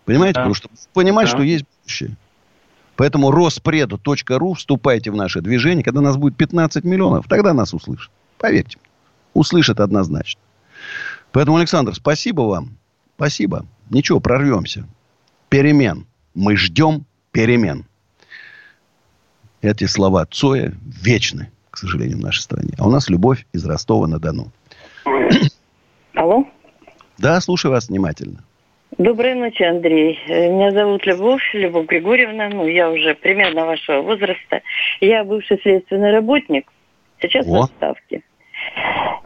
[0.05, 0.35] Понимаете?
[0.35, 0.41] Да.
[0.43, 1.33] Потому что понимать, да.
[1.33, 2.17] что есть будущее.
[2.97, 5.83] Поэтому роспреду.ру, вступайте в наше движение.
[5.83, 8.11] Когда нас будет 15 миллионов, тогда нас услышат.
[8.39, 8.79] Поверьте.
[9.35, 10.41] Услышат однозначно.
[11.33, 12.77] Поэтому, Александр, спасибо вам.
[13.17, 13.67] Спасибо.
[13.89, 14.87] Ничего, прорвемся.
[15.49, 16.07] Перемен.
[16.35, 17.87] Мы ждем перемен.
[19.63, 20.73] Эти слова Цоя
[21.05, 22.71] вечны, к сожалению, в нашей стране.
[22.79, 24.51] А у нас любовь из Ростова-на-Дону.
[26.15, 26.47] Алло?
[27.19, 28.43] Да, слушаю вас внимательно.
[28.97, 30.19] Доброй ночи, Андрей.
[30.29, 32.49] Меня зовут Любовь, Любовь Григорьевна.
[32.49, 34.63] Ну, я уже примерно вашего возраста.
[35.01, 36.67] Я бывший следственный работник.
[37.21, 37.51] Сейчас О.
[37.51, 38.23] в отставке.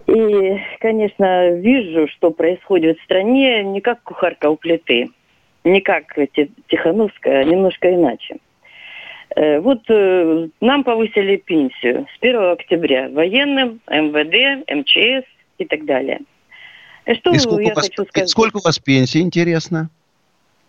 [0.07, 5.11] И, конечно, вижу, что происходит в стране не как кухарка у плиты,
[5.63, 6.15] не как
[6.69, 8.37] Тихановская, а немножко иначе.
[9.37, 15.27] Э, вот э, нам повысили пенсию с 1 октября военным, МВД, МЧС
[15.59, 16.21] и так далее.
[17.05, 18.29] Э, что и сколько я вас, хочу сказать?
[18.29, 19.91] Сколько у вас пенсии, интересно?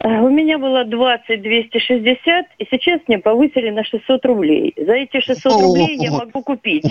[0.03, 4.73] У меня было 20 260, и сейчас мне повысили на 600 рублей.
[4.75, 6.85] За эти 600 рублей я могу купить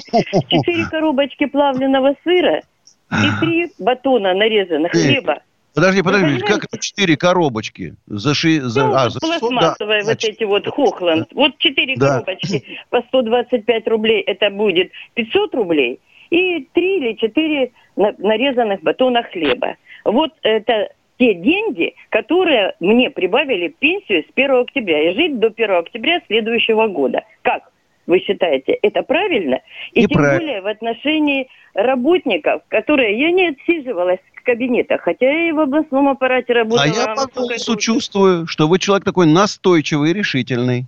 [0.48, 2.62] 4 коробочки плавленного сыра
[3.10, 5.42] и 3 батона нарезанных хлеба.
[5.74, 7.96] Подожди, подожди, как это четыре коробочки?
[8.06, 8.60] За ши...
[8.60, 8.86] за...
[8.86, 10.06] Ну, а, за пластмассовые да.
[10.06, 11.32] вот Значит, эти вот Хохланд.
[11.32, 12.20] Вот четыре да.
[12.20, 16.00] коробочки по 125 рублей, это будет 500 рублей.
[16.30, 19.76] И три или четыре нарезанных батона хлеба.
[20.04, 25.10] Вот это те деньги, которые мне прибавили пенсию с 1 октября.
[25.10, 27.24] И жить до 1 октября следующего года.
[27.42, 27.70] Как?
[28.06, 29.60] Вы считаете, это правильно?
[29.92, 35.52] И не тем более в отношении работников, которые я не отсиживалась кабинетах, хотя я и
[35.52, 36.82] в областном аппарате работала.
[36.82, 40.86] А я по голосу чувствую, что вы человек такой настойчивый и решительный.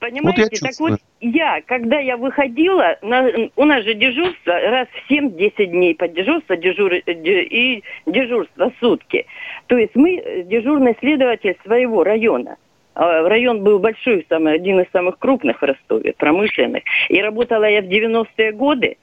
[0.00, 5.12] Понимаете, вот так вот я, когда я выходила, на, у нас же дежурство раз в
[5.12, 9.26] 7-10 дней под дежурство дежур, и дежурство сутки.
[9.66, 12.56] То есть мы э, дежурный следователь своего района.
[12.94, 16.82] А, район был большой, самый, один из самых крупных в Ростове, промышленных.
[17.10, 18.96] И работала я в 90-е годы.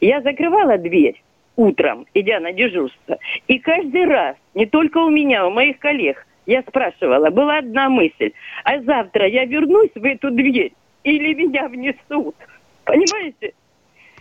[0.00, 1.20] Я закрывала дверь,
[1.58, 3.18] утром, идя на дежурство.
[3.48, 8.30] И каждый раз, не только у меня, у моих коллег, я спрашивала, была одна мысль,
[8.64, 12.36] а завтра я вернусь в эту дверь или меня внесут?
[12.84, 13.52] Понимаете?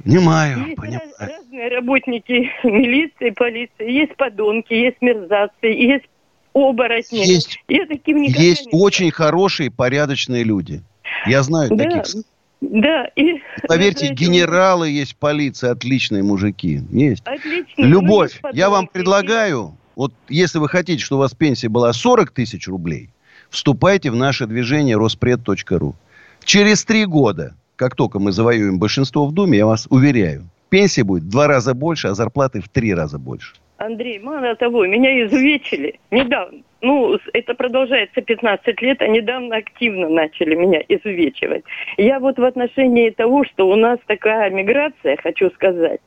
[0.03, 1.01] Понимаю, Есть понимаю.
[1.19, 3.89] раз- разные работники милиции, полиции.
[3.91, 6.05] Есть подонки, есть мерзавцы, есть
[6.53, 7.17] оборотни.
[7.19, 7.59] Есть.
[7.67, 10.81] Я таким никогда Есть не очень хорошие, порядочные люди.
[11.27, 12.23] Я знаю Да, таких.
[12.61, 13.41] Да, и...
[13.67, 16.81] Поверьте, генералы есть в полиции, отличные мужики.
[16.91, 17.21] Есть.
[17.25, 17.65] Отлично.
[17.77, 21.93] Ну, Любовь, есть я вам предлагаю, вот если вы хотите, чтобы у вас пенсия была
[21.93, 23.09] 40 тысяч рублей,
[23.49, 25.95] вступайте в наше движение роспред.ру.
[26.43, 31.23] Через три года, как только мы завоюем большинство в Думе, я вас уверяю, пенсия будет
[31.23, 33.53] в два раза больше, а зарплаты в три раза больше.
[33.77, 36.61] Андрей, мало того, меня изувечили недавно.
[36.81, 41.63] Ну, это продолжается 15 лет, а недавно активно начали меня изувечивать.
[41.97, 46.01] Я вот в отношении того, что у нас такая миграция, хочу сказать,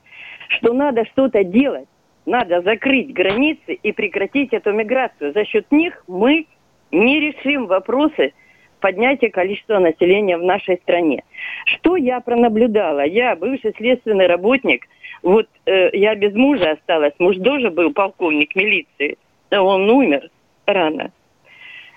[0.48, 1.88] что надо что-то делать.
[2.26, 5.32] Надо закрыть границы и прекратить эту миграцию.
[5.32, 6.46] За счет них мы
[6.92, 8.32] не решим вопросы
[8.80, 11.22] поднятия количества населения в нашей стране.
[11.66, 13.04] Что я пронаблюдала?
[13.04, 14.86] Я бывший следственный работник,
[15.22, 19.18] вот э, я без мужа осталась, муж тоже был полковник милиции,
[19.50, 20.30] он умер
[20.66, 21.12] рано.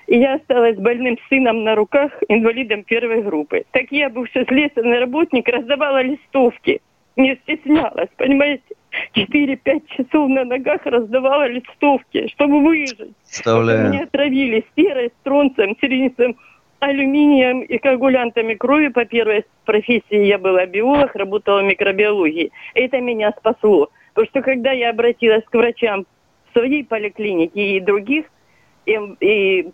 [0.08, 3.64] И я осталась с больным сыном на руках, инвалидом первой группы.
[3.72, 6.82] Так я, бывший следственный работник, раздавала листовки.
[7.16, 8.64] Не стеснялась, понимаете?
[9.16, 12.98] 4-5 часов на ногах раздавала листовки, чтобы выжить.
[12.98, 13.90] Представляю.
[13.90, 16.36] Меня отравили серой, стронцем, сиренисом,
[16.84, 18.90] алюминием и коагулянтами крови.
[18.90, 22.52] По первой профессии я была биолог, работала в микробиологии.
[22.74, 23.90] Это меня спасло.
[24.14, 26.06] Потому что когда я обратилась к врачам
[26.50, 28.26] в своей поликлинике и других,
[28.86, 29.70] и, и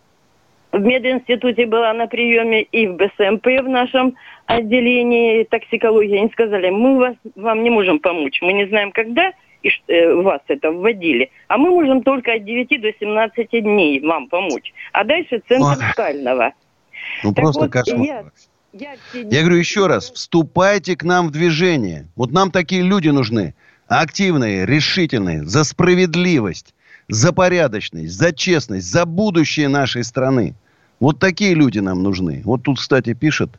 [0.72, 6.98] в мединституте была на приеме, и в БСМП в нашем отделении токсикологии, они сказали, мы
[6.98, 11.58] вас, вам не можем помочь, мы не знаем, когда и э, вас это вводили, а
[11.58, 14.74] мы можем только от 9 до 17 дней вам помочь.
[14.94, 15.92] А дальше центр Ой.
[15.92, 16.54] скального.
[17.24, 18.02] Ну, Так просто вот, кошмар.
[18.06, 18.24] я-
[18.72, 22.08] Я, все Я говорю еще раз, вступайте к нам в движение.
[22.16, 23.56] Вот нам такие люди нужны.
[23.88, 26.76] Активные, решительные, за справедливость,
[27.08, 30.54] за порядочность, за честность, за будущее нашей страны.
[31.00, 32.42] Вот такие люди нам нужны.
[32.46, 33.50] Вот тут, кстати, пишет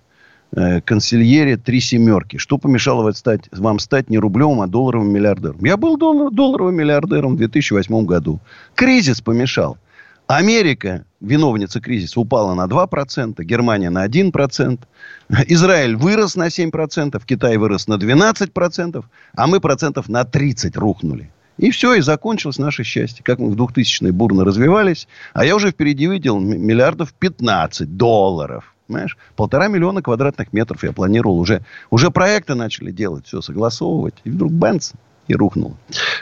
[0.56, 2.36] э, консильере три семерки.
[2.36, 5.64] Что помешало вам стать, вам стать не рублевым, а долларовым миллиардером?
[5.64, 8.38] Я был дол- долларовым миллиардером в 2008 году.
[8.76, 9.76] Кризис помешал.
[10.36, 14.78] Америка, виновница кризиса, упала на 2%, Германия на 1%,
[15.48, 21.32] Израиль вырос на 7%, Китай вырос на 12%, а мы процентов на 30 рухнули.
[21.58, 23.24] И все, и закончилось наше счастье.
[23.24, 25.08] Как мы в 2000-е бурно развивались.
[25.34, 28.72] А я уже впереди видел миллиардов 15 долларов.
[28.86, 29.18] Понимаешь?
[29.34, 31.62] Полтора миллиона квадратных метров я планировал уже.
[31.90, 34.14] Уже проекты начали делать, все согласовывать.
[34.22, 34.92] И вдруг бенц
[35.26, 35.76] и рухнул.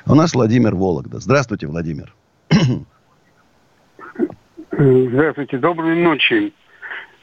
[0.07, 1.21] У нас Владимир Вологда.
[1.21, 2.15] Здравствуйте, Владимир.
[4.79, 6.53] Здравствуйте, доброй ночи.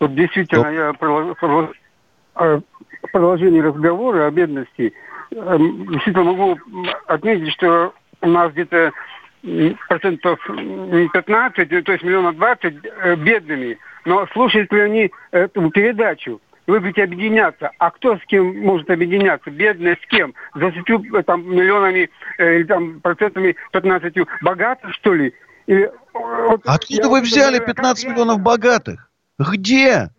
[0.01, 0.91] Вот действительно, я э,
[2.33, 4.91] в продолжении разговора о бедности
[5.31, 6.59] эм, действительно могу
[7.07, 8.91] отметить, что у нас где-то
[9.87, 13.77] процентов м, 15, то есть миллионов 20 э, бедными.
[14.03, 16.41] Но слушают ли они эту передачу?
[16.67, 17.71] Вы говорите объединяться.
[17.77, 19.49] А кто с кем может объединяться?
[19.49, 20.33] Бедные с кем?
[20.55, 25.33] С 20 э, там, миллионами э, или там процентами 15 богатых, что ли?
[25.67, 28.13] Или, э, вот Откуда я вы взяли говорю, а как 15 реально?
[28.13, 29.09] миллионов богатых?
[29.39, 30.09] Где?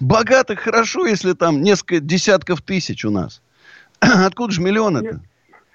[0.00, 3.42] Богатых хорошо, если там несколько десятков тысяч у нас.
[4.00, 5.20] Откуда же миллионы-то?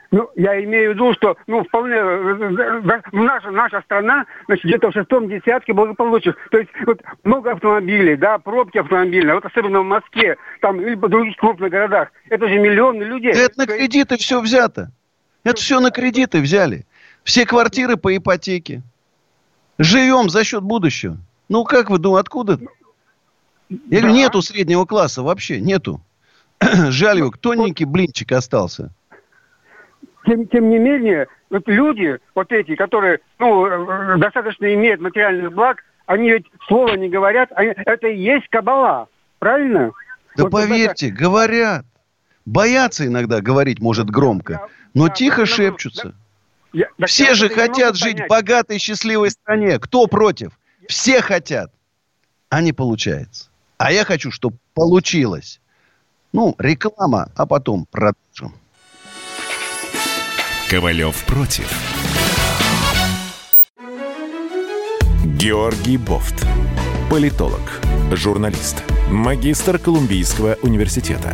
[0.09, 4.89] Ну, я имею в виду, что, ну, вполне, э, э, наша, наша страна, значит, где-то
[4.89, 6.33] в шестом десятке благополучия.
[6.49, 11.09] То есть, вот, много автомобилей, да, пробки автомобильные, вот особенно в Москве, там, или в
[11.09, 12.09] других крупных городах.
[12.29, 13.33] Это же миллионы людей.
[13.33, 14.91] Да это на кредиты все взято.
[15.43, 16.85] Это все на кредиты взяли.
[17.27, 18.81] Все квартиры по ипотеке.
[19.77, 21.17] Живем за счет будущего.
[21.49, 22.57] Ну, как вы думаете, откуда?
[23.69, 24.13] Я говорю, Да.
[24.13, 25.99] нету среднего класса вообще, нету.
[26.61, 28.91] Жаль его, тоненький блинчик остался.
[30.25, 36.31] Тем, тем не менее, вот люди, вот эти, которые, ну, достаточно имеют материальных благ, они
[36.31, 39.09] ведь слова не говорят, они- это и есть кабала,
[39.39, 39.91] правильно?
[40.37, 41.85] Да Вот это- поверьте, говорят.
[42.45, 44.65] Боятся иногда говорить, может, громко.
[44.93, 46.15] Но Да, тихо да, шепчутся.
[46.77, 48.29] Я- Все я же хотят жить в понять.
[48.29, 49.79] богатой, счастливой стране.
[49.79, 50.51] Кто против?
[50.87, 51.71] Все хотят.
[52.49, 53.47] А не получается.
[53.77, 55.59] А я хочу, чтобы получилось.
[56.33, 58.53] Ну, реклама, а потом продолжим.
[60.69, 61.67] Ковалев против.
[65.25, 66.45] Георгий Бофт.
[67.09, 71.33] Политолог, журналист, магистр Колумбийского университета,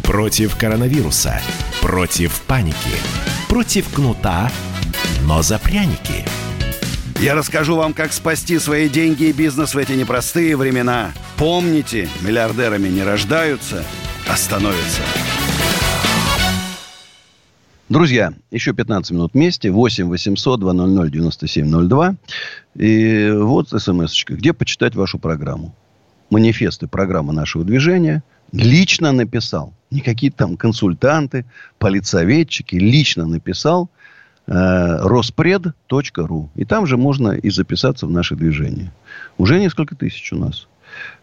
[0.11, 1.39] Против коронавируса.
[1.81, 2.75] Против паники.
[3.47, 4.51] Против кнута,
[5.25, 6.25] но за пряники.
[7.21, 11.13] Я расскажу вам, как спасти свои деньги и бизнес в эти непростые времена.
[11.37, 13.85] Помните, миллиардерами не рождаются,
[14.27, 15.01] а становятся.
[17.87, 19.71] Друзья, еще 15 минут вместе.
[19.71, 22.15] 8 800 200 9702.
[22.75, 24.35] И вот смс -очка.
[24.35, 25.73] Где почитать вашу программу?
[26.29, 28.23] Манифесты программы нашего движения.
[28.51, 29.73] Лично написал.
[29.91, 31.45] Не какие-то там консультанты,
[31.79, 32.75] политсоветчики.
[32.75, 33.89] Лично написал
[34.47, 36.49] э, rospred.ru.
[36.55, 38.91] И там же можно и записаться в наше движение.
[39.37, 40.67] Уже несколько тысяч у нас.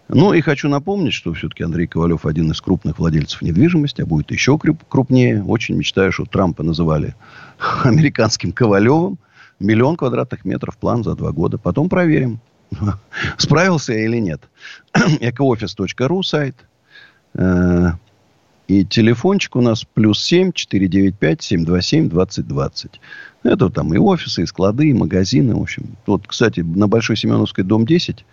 [0.08, 4.30] Ну, и хочу напомнить, что все-таки Андрей Ковалев один из крупных владельцев недвижимости, а будет
[4.30, 5.44] еще крупнее.
[5.44, 7.14] Очень мечтаю, что Трампа называли
[7.84, 9.18] американским Ковалевым.
[9.60, 11.58] Миллион квадратных метров план за два года.
[11.58, 12.40] Потом проверим,
[13.36, 14.40] справился я или нет.
[14.94, 16.54] Экоофис.ру сайт.
[17.39, 17.93] Э,
[18.66, 23.01] и телефончик у нас плюс 7 495 727 2020.
[23.45, 25.55] Это там и офисы, и склады, и магазины.
[25.55, 28.26] В общем, вот, кстати, на Большой Семеновской, дом 10,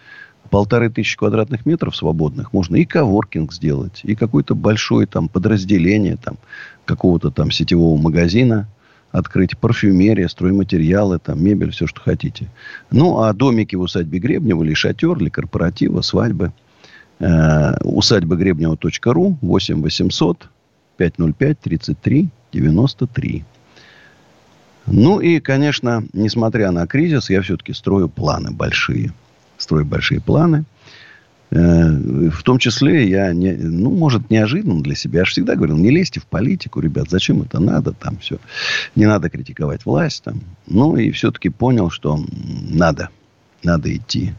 [0.49, 6.38] полторы тысячи квадратных метров свободных, можно и коворкинг сделать, и какое-то большое там подразделение там
[6.84, 8.68] какого-то там сетевого магазина
[9.12, 12.49] открыть, парфюмерия, стройматериалы, там, мебель, все, что хотите.
[12.91, 16.51] Ну, а домики в усадьбе Гребнева или шатер, или корпоратива, свадьбы.
[17.20, 20.49] Э, усадьба Гребнева.ру 8 800
[20.97, 23.43] 505 33 93.
[24.88, 29.13] Ну и, конечно, несмотря на кризис, я все-таки строю планы большие–
[29.57, 30.66] строить большие планы.
[31.51, 31.89] Э,
[32.30, 35.20] в том числе я, не, ну, может, неожиданно для себя.
[35.20, 38.38] Я же всегда говорил, не лезьте в политику, ребят, зачем это надо, там все.
[38.95, 40.41] Не надо критиковать власть там.
[40.68, 42.20] Ну, и все-таки понял, что
[42.70, 43.09] надо,
[43.63, 44.34] надо идти.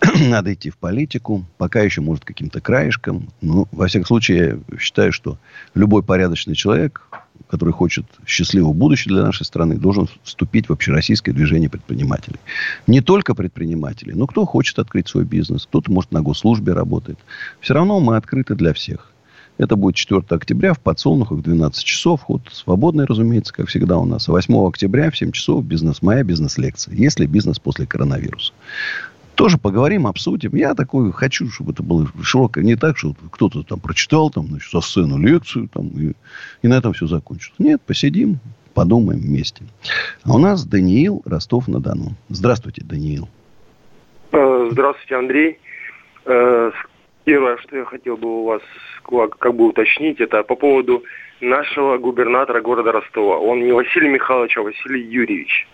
[0.28, 3.28] надо идти в политику, пока еще, может, каким-то краешком.
[3.40, 5.38] Но, во всяком случае, я считаю, что
[5.74, 7.02] любой порядочный человек
[7.48, 12.38] который хочет счастливого будущего для нашей страны, должен вступить в общероссийское движение предпринимателей.
[12.86, 17.18] Не только предприниматели, но кто хочет открыть свой бизнес, кто-то, может, на госслужбе работает.
[17.60, 19.10] Все равно мы открыты для всех.
[19.58, 22.22] Это будет 4 октября в Подсолнухах 12 часов.
[22.22, 24.28] Вход свободный, разумеется, как всегда у нас.
[24.28, 26.94] А 8 октября в 7 часов бизнес моя бизнес-лекция.
[26.94, 28.52] Если бизнес после коронавируса.
[29.40, 30.54] Тоже поговорим, обсудим.
[30.54, 32.60] Я такой хочу, чтобы это было широко.
[32.60, 36.12] Не так, что кто-то там прочитал там, значит, со сцену лекцию там, и,
[36.60, 37.54] и на этом все закончилось.
[37.58, 38.38] Нет, посидим,
[38.74, 39.64] подумаем вместе.
[40.24, 42.16] А у нас Даниил Ростов-на-Дону.
[42.28, 43.30] Здравствуйте, Даниил.
[44.32, 45.58] Э, здравствуйте, Андрей.
[46.26, 46.70] Э,
[47.24, 48.60] первое, что я хотел бы у вас
[49.40, 51.02] как бы уточнить, это по поводу
[51.40, 53.38] нашего губернатора города Ростова.
[53.38, 55.66] Он не Василий Михайлович, а Василий Юрьевич.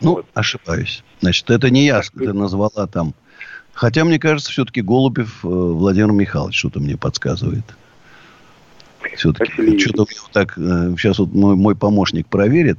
[0.00, 0.26] Ну, вот.
[0.34, 1.02] ошибаюсь.
[1.20, 3.14] Значит, это не я, ты назвала там.
[3.72, 7.64] Хотя, мне кажется, все-таки Голубев э, Владимир Михайлович что-то мне подсказывает.
[9.16, 10.56] Все-таки что-то так...
[10.56, 12.78] Э, сейчас вот мой, мой помощник проверит.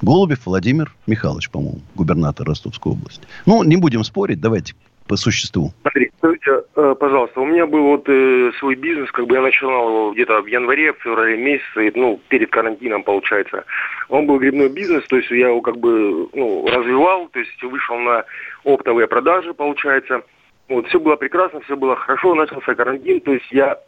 [0.00, 3.22] Голубев Владимир Михайлович, по-моему, губернатор Ростовской области.
[3.46, 4.74] Ну, не будем спорить, давайте
[5.06, 5.72] по существу.
[5.82, 10.40] Смотри, э, пожалуйста, у меня был вот э, свой бизнес, как бы я начинал где-то
[10.40, 13.64] в январе, в феврале месяце, ну, перед карантином, получается.
[14.08, 17.98] Он был грибной бизнес, то есть я его как бы ну, развивал, то есть вышел
[17.98, 18.24] на
[18.64, 20.22] оптовые продажи, получается.
[20.68, 23.78] Вот, все было прекрасно, все было хорошо, начался карантин, то есть я,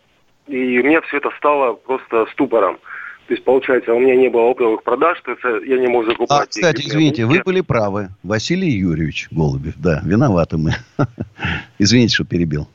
[0.46, 2.78] и у меня все это стало просто ступором.
[3.26, 6.42] То есть, получается, у меня не было оптовых продаж, то есть я не мог закупать.
[6.42, 8.10] А, кстати, извините, вы были правы.
[8.22, 10.72] Василий Юрьевич Голубев, да, виноваты мы.
[11.78, 12.68] извините, что перебил.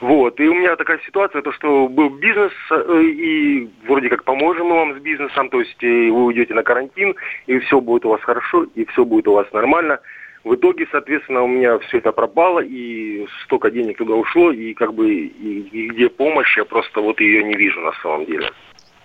[0.00, 4.66] Вот, и у меня такая ситуация, то, что был бизнес, э, и вроде как поможем
[4.66, 7.16] мы вам с бизнесом, то есть вы уйдете на карантин,
[7.48, 9.98] и все будет у вас хорошо, и все будет у вас нормально.
[10.44, 14.94] В итоге, соответственно, у меня все это пропало, и столько денег туда ушло, и как
[14.94, 18.50] бы и, и где помощь, я просто вот ее не вижу на самом деле.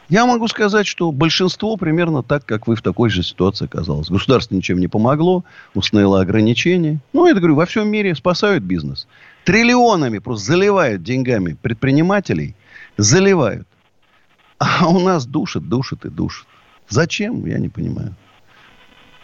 [0.09, 4.09] Я могу сказать, что большинство примерно так, как вы в такой же ситуации оказалось.
[4.09, 5.43] Государство ничем не помогло,
[5.73, 6.99] установило ограничения.
[7.13, 9.07] Ну, я говорю, во всем мире спасают бизнес.
[9.45, 12.55] Триллионами просто заливают деньгами предпринимателей.
[12.97, 13.67] Заливают.
[14.59, 16.47] А у нас душат, душат и душат.
[16.89, 17.45] Зачем?
[17.45, 18.15] Я не понимаю.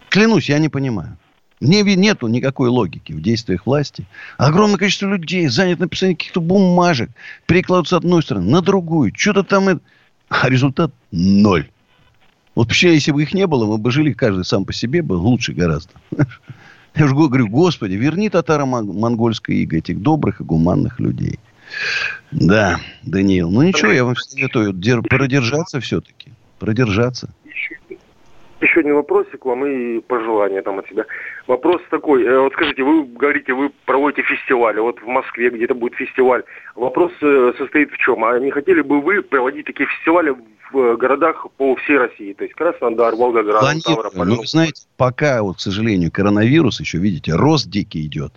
[0.09, 1.17] Клянусь, я не понимаю.
[1.59, 4.07] Не, нету никакой логики в действиях власти.
[4.37, 7.09] Огромное количество людей занято написанием каких-то бумажек.
[7.45, 9.13] Перекладывают с одной стороны на другую.
[9.15, 9.81] Что-то там...
[10.29, 11.69] А результат ноль.
[12.55, 15.13] Вот вообще, если бы их не было, мы бы жили каждый сам по себе, бы
[15.13, 15.93] лучше гораздо.
[16.95, 21.39] Я же говорю, Господи, верни татаро-монгольское иго этих добрых и гуманных людей.
[22.31, 23.49] Да, Даниил.
[23.49, 24.73] Ну ничего, я вам советую
[25.03, 26.31] продержаться все-таки.
[26.57, 27.29] Продержаться.
[27.45, 27.78] Еще
[28.61, 31.05] один вопросик вам и пожелание там от себя.
[31.47, 32.23] Вопрос такой.
[32.23, 34.79] Э, вот скажите, вы говорите, вы проводите фестивали.
[34.79, 36.43] Вот в Москве где-то будет фестиваль.
[36.75, 38.23] Вопрос э, состоит в чем?
[38.23, 40.35] А не хотели бы вы проводить такие фестивали
[40.71, 42.33] в э, городах по всей России?
[42.33, 44.27] То есть Краснодар, Волгоград, Ставрополь.
[44.27, 48.33] Ну, знаете, пока, вот, к сожалению, коронавирус еще, видите, рост дикий идет.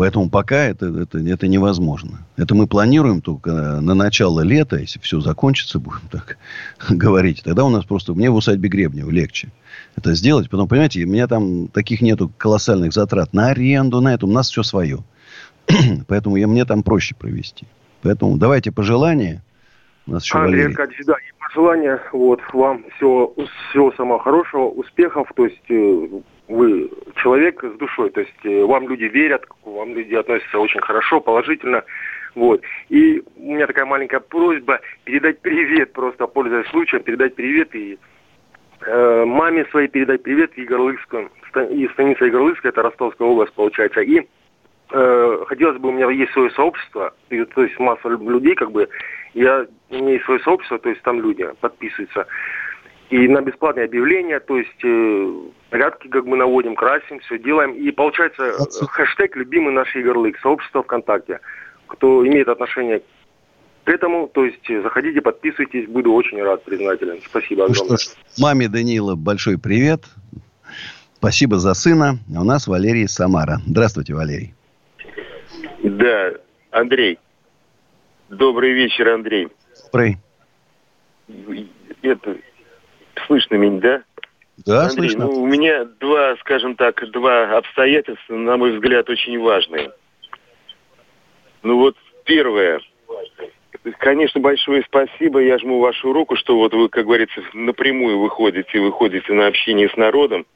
[0.00, 2.26] Поэтому пока это, это, это невозможно.
[2.38, 3.50] Это мы планируем только
[3.82, 6.38] на начало лета, если все закончится, будем так
[6.88, 7.42] говорить.
[7.44, 9.50] Тогда у нас просто, мне в усадьбе Гребнева легче
[9.96, 10.48] это сделать.
[10.48, 14.24] Потом, понимаете, у меня там таких нету колоссальных затрат на аренду, на это.
[14.24, 15.00] У нас все свое.
[16.08, 17.66] Поэтому я, мне там проще провести.
[18.00, 19.42] Поэтому давайте пожелания.
[20.06, 20.76] У нас еще Андрей Валерий.
[20.76, 22.00] Аркадьевич, да, и пожелания.
[22.14, 23.34] Вот, вам всего,
[23.68, 25.30] всего самого хорошего, успехов.
[25.36, 26.08] То есть э,
[26.50, 31.20] вы человек с душой, то есть э, вам люди верят, вам люди относятся очень хорошо,
[31.20, 31.84] положительно.
[32.34, 32.62] Вот.
[32.88, 37.98] И у меня такая маленькая просьба передать привет, просто пользуясь случаем, передать привет и
[38.84, 41.30] э, маме своей передать привет Егорлыцкую,
[41.70, 44.00] и станица Егорлыцкая, это Ростовская область, получается.
[44.00, 44.26] И
[44.90, 48.88] э, хотелось бы, у меня есть свое сообщество, и, то есть масса людей, как бы,
[49.34, 52.26] я, есть свое сообщество, то есть там люди подписываются
[53.10, 55.32] и на бесплатные объявления, то есть э,
[55.70, 57.72] порядки как мы наводим, красим, все делаем.
[57.72, 61.40] И получается э, хэштег «Любимый наш Ярлык», сообщество ВКонтакте.
[61.86, 63.02] Кто имеет отношение
[63.84, 67.20] к этому, то есть э, заходите, подписывайтесь, буду очень рад, признателен.
[67.24, 67.96] Спасибо ну огромное.
[67.96, 70.04] Что ж, маме Данила большой привет.
[71.14, 72.18] Спасибо за сына.
[72.34, 73.58] А у нас Валерий Самара.
[73.66, 74.54] Здравствуйте, Валерий.
[75.82, 76.32] Да,
[76.70, 77.18] Андрей.
[78.28, 79.48] Добрый вечер, Андрей.
[79.92, 80.18] Добрый.
[82.02, 82.36] Это,
[83.26, 84.02] Слышно меня, да?
[84.66, 85.26] Да, Андрей, слышно.
[85.26, 89.92] Ну, у меня два, скажем так, два обстоятельства, на мой взгляд, очень важные.
[91.62, 92.80] Ну вот первое.
[93.98, 95.40] Конечно, большое спасибо.
[95.40, 99.96] Я жму вашу руку, что вот вы, как говорится, напрямую выходите, выходите на общение с
[99.96, 100.46] народом.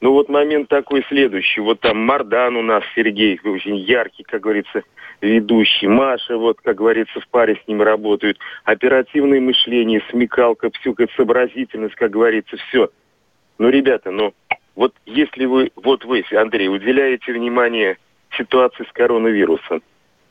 [0.00, 1.60] Ну вот момент такой следующий.
[1.60, 4.82] Вот там Мардан у нас, Сергей, очень яркий, как говорится,
[5.20, 5.88] ведущий.
[5.88, 8.38] Маша, вот, как говорится, в паре с ним работают.
[8.64, 12.90] Оперативное мышление, смекалка, всю сообразительность, как говорится, все.
[13.58, 14.34] Ну, ребята, ну,
[14.74, 17.98] вот если вы, вот вы, Андрей, уделяете внимание
[18.36, 19.82] ситуации с коронавирусом,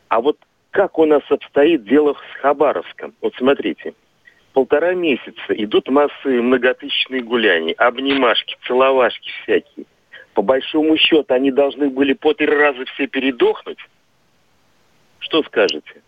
[0.09, 0.37] а вот
[0.71, 3.13] как у нас обстоит дело с Хабаровском?
[3.21, 3.93] Вот смотрите,
[4.53, 9.85] полтора месяца идут массы многотысячные гуляния, обнимашки, целовашки всякие.
[10.33, 13.77] По большому счету, они должны были по три раза все передохнуть,
[15.19, 16.01] что скажете?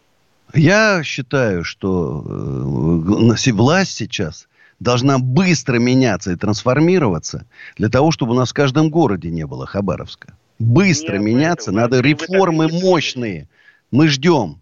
[0.53, 4.47] Я считаю, что э, власть сейчас
[4.79, 7.45] должна быстро меняться и трансформироваться
[7.77, 10.37] для того, чтобы у нас в каждом городе не было Хабаровска.
[10.59, 13.49] Быстро Нет, меняться, это, надо реформы мощные.
[13.91, 14.61] Мы ждем.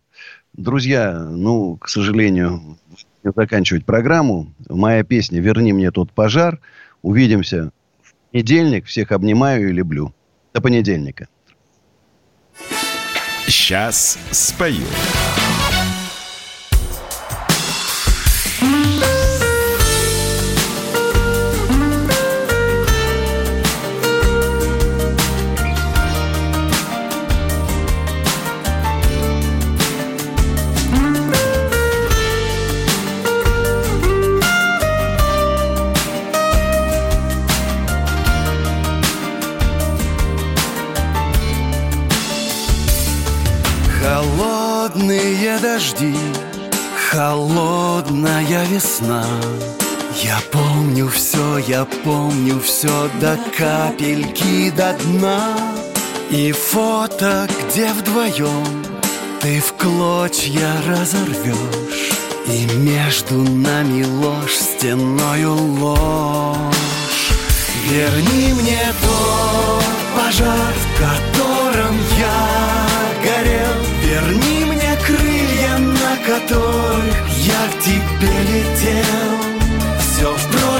[0.53, 2.77] Друзья, ну, к сожалению,
[3.23, 4.53] заканчивать программу.
[4.69, 6.59] Моя песня «Верни мне тот пожар».
[7.01, 8.85] Увидимся в понедельник.
[8.85, 10.13] Всех обнимаю и люблю.
[10.53, 11.27] До понедельника.
[13.47, 14.85] Сейчас спою.
[51.73, 55.57] Я помню все до капельки до дна.
[56.29, 58.85] И фото, где вдвоем
[59.41, 62.11] ты в клочья разорвешь.
[62.45, 67.31] И между нами ложь, стеною ложь.
[67.89, 69.83] Верни мне тот
[70.15, 72.39] пожар, в котором я
[73.25, 73.77] горел.
[74.05, 79.42] Верни мне крылья, на которых я к тебе летел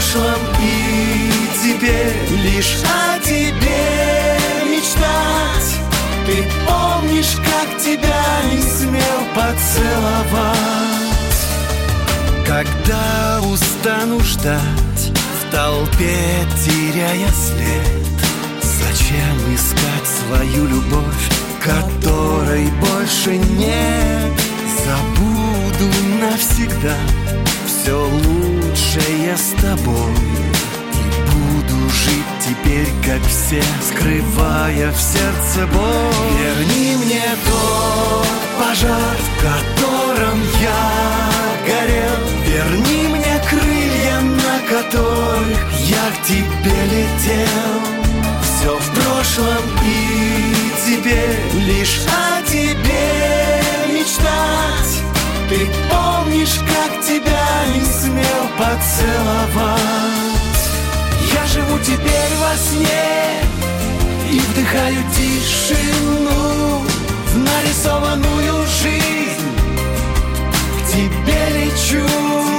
[0.04, 1.32] прошлом и
[1.64, 5.80] теперь лишь о тебе мечтать.
[6.26, 10.58] Ты помнишь, как тебя не смел поцеловать?
[12.46, 18.04] Когда устану ждать в толпе, теряя след
[18.62, 21.30] Зачем искать свою любовь
[21.64, 24.34] которой больше нет?
[24.86, 25.90] Забуду
[26.20, 26.98] навсегда
[27.66, 28.10] все
[28.74, 30.14] лучшее с тобой.
[32.40, 36.14] Теперь, как все, скрывая в сердце боль.
[36.38, 38.28] Верни мне тот
[38.60, 40.92] пожар, в котором я
[41.66, 42.20] горел.
[42.46, 47.80] Верни мне крылья, на которых я к тебе летел.
[48.44, 53.62] Все в прошлом и теперь лишь о тебе
[53.94, 54.93] мечтать
[55.50, 59.82] Ты помнишь, как тебя не смел поцеловать?
[61.34, 63.42] Я живу теперь во сне
[64.32, 66.82] И вдыхаю тишину
[67.28, 69.52] В нарисованную жизнь.
[70.78, 72.53] К тебе лечу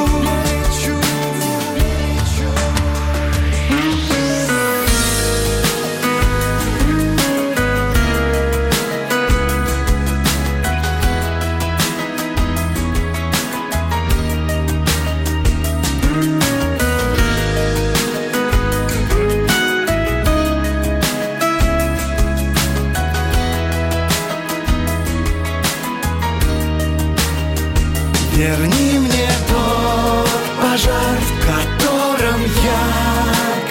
[28.44, 30.28] Верни мне тот
[30.60, 32.84] пожар, в котором я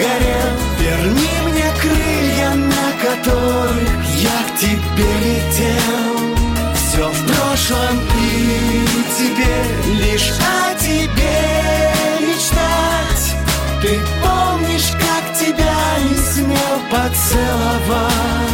[0.00, 0.50] горел.
[0.80, 6.16] Верни мне крылья, на которых я к тебе летел.
[6.74, 8.84] Все в прошлом и
[9.16, 11.38] теперь лишь о тебе
[12.26, 13.26] мечтать.
[13.80, 15.76] Ты помнишь, как тебя
[16.10, 18.53] не смел поцеловать